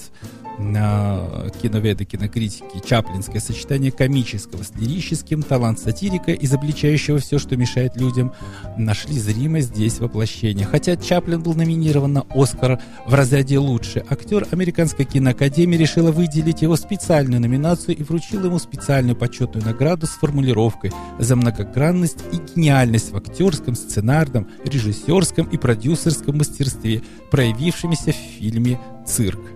[0.56, 8.32] киноведы, кинокритики, чаплинское сочетание комического с лирическим, талант сатирика, изобличающего все, что мешает людям,
[8.76, 10.66] нашли зримо здесь воплощение.
[10.66, 16.76] Хотя Чаплин был номинирован на Оскар в разряде «Лучший актер», Американская киноакадемия решила выделить его
[16.76, 23.16] специальную номинацию и вручила ему специальную почетную награду с формулировкой за многогранность и гениальность в
[23.16, 29.53] актерском, сценарном, режиссерском и продюсерском мастерстве, проявившимися в фильме «Цирк».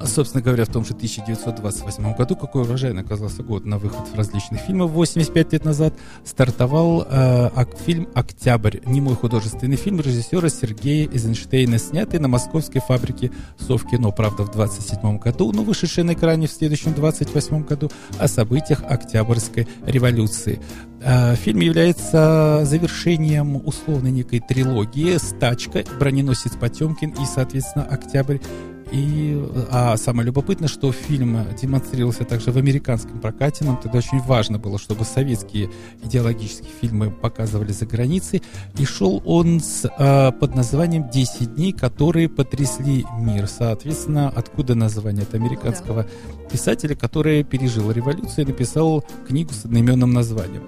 [0.00, 4.60] А, Собственно говоря, в том же 1928 году, какой урожайный оказался год на выход различных
[4.60, 5.94] фильмов, 85 лет назад
[6.24, 7.50] стартовал э,
[7.84, 14.52] фильм «Октябрь», немой художественный фильм режиссера Сергея Эйзенштейна, снятый на московской фабрике Совкино, правда, в
[14.52, 20.60] 27 году, но вышедший на экране в следующем 28 году о событиях Октябрьской революции.
[21.00, 28.38] Э, Фильм является завершением условной некой трилогии «Стачка», «Броненосец Потемкин» и, соответственно, «Октябрь»
[28.90, 33.64] И, а самое любопытное, что фильм демонстрировался также в американском прокате.
[33.64, 35.70] Нам тогда очень важно было, чтобы советские
[36.02, 38.42] идеологические фильмы показывали за границей.
[38.78, 43.46] И шел он с, а, под названием «10 дней, которые потрясли мир».
[43.46, 45.28] Соответственно, откуда название?
[45.28, 46.06] от американского
[46.50, 50.64] писателя, который пережил революцию и написал книгу с одноименным названием.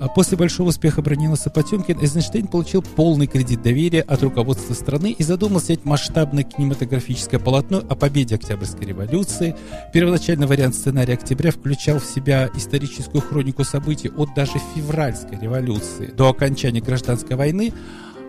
[0.00, 5.22] А после большого успеха броненосца Потемкин Эйзенштейн получил полный кредит доверия от руководства страны и
[5.24, 9.56] задумал снять масштабное кинематографическое полотно о победе Октябрьской революции.
[9.92, 16.28] Первоначальный вариант сценария «Октября» включал в себя историческую хронику событий от даже февральской революции до
[16.28, 17.72] окончания гражданской войны,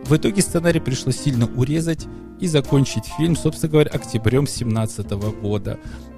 [0.06, 2.08] в итоге сценарий пришлось сильно урезать
[2.40, 5.12] и закончить фильм, собственно говоря, октябрем 2017
[5.42, 5.78] года.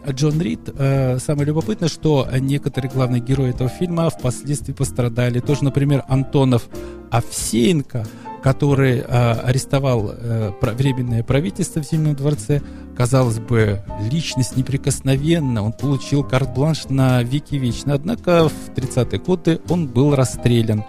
[0.10, 5.40] Джон Рид, э, самое любопытное, что некоторые главные герои этого фильма впоследствии пострадали.
[5.40, 6.68] Тоже, например, Антонов
[7.12, 8.06] Овсеенко,
[8.42, 12.62] который э, арестовал э, временное правительство в Зимнем дворце,
[12.98, 17.94] казалось бы, личность неприкосновенна, он получил карт-бланш на веки вечно.
[17.94, 20.84] Однако в 30-е годы он был расстрелян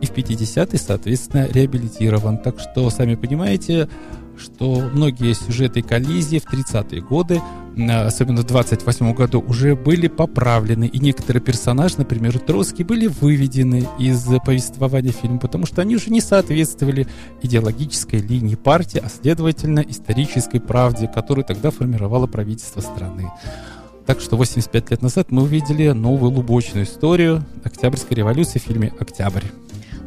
[0.00, 2.38] и в 50-е, соответственно, реабилитирован.
[2.38, 3.88] Так что, сами понимаете,
[4.36, 7.40] что многие сюжеты коллизии в 30-е годы,
[7.76, 10.86] особенно в 28 году, уже были поправлены.
[10.86, 16.20] И некоторые персонажи, например, Троцкий, были выведены из повествования фильма, потому что они уже не
[16.20, 17.06] соответствовали
[17.42, 23.30] идеологической линии партии, а следовательно исторической правде, которую тогда формировало правительство страны.
[24.06, 29.44] Так что 85 лет назад мы увидели новую лубочную историю Октябрьской революции в фильме «Октябрь».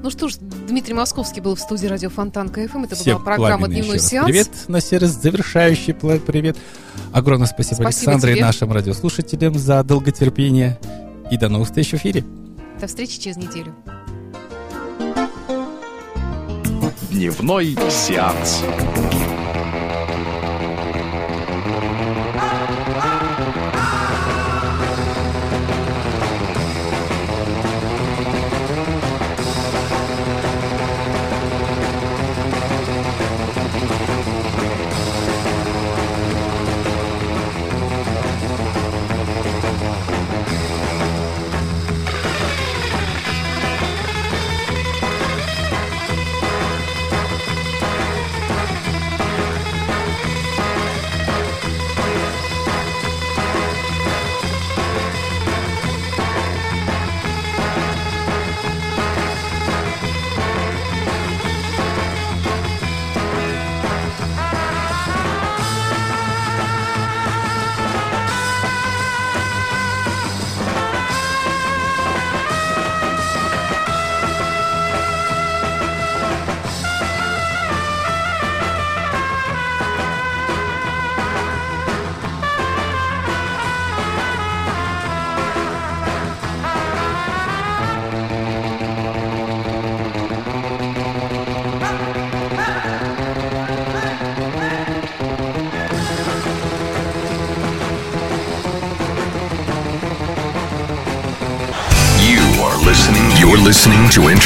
[0.03, 2.83] Ну что ж, Дмитрий Московский был в студии радио Фонтан КФМ.
[2.83, 4.27] Это Всем была программа «Дневной сеанс».
[4.27, 6.57] Привет на сервис, завершающий привет.
[7.11, 8.41] Огромное спасибо, спасибо Александре тебе.
[8.41, 10.79] и нашим радиослушателям за долготерпение.
[11.31, 12.23] И до новых встреч в эфире.
[12.79, 13.75] До встречи через неделю.
[17.09, 18.63] Дневной сеанс.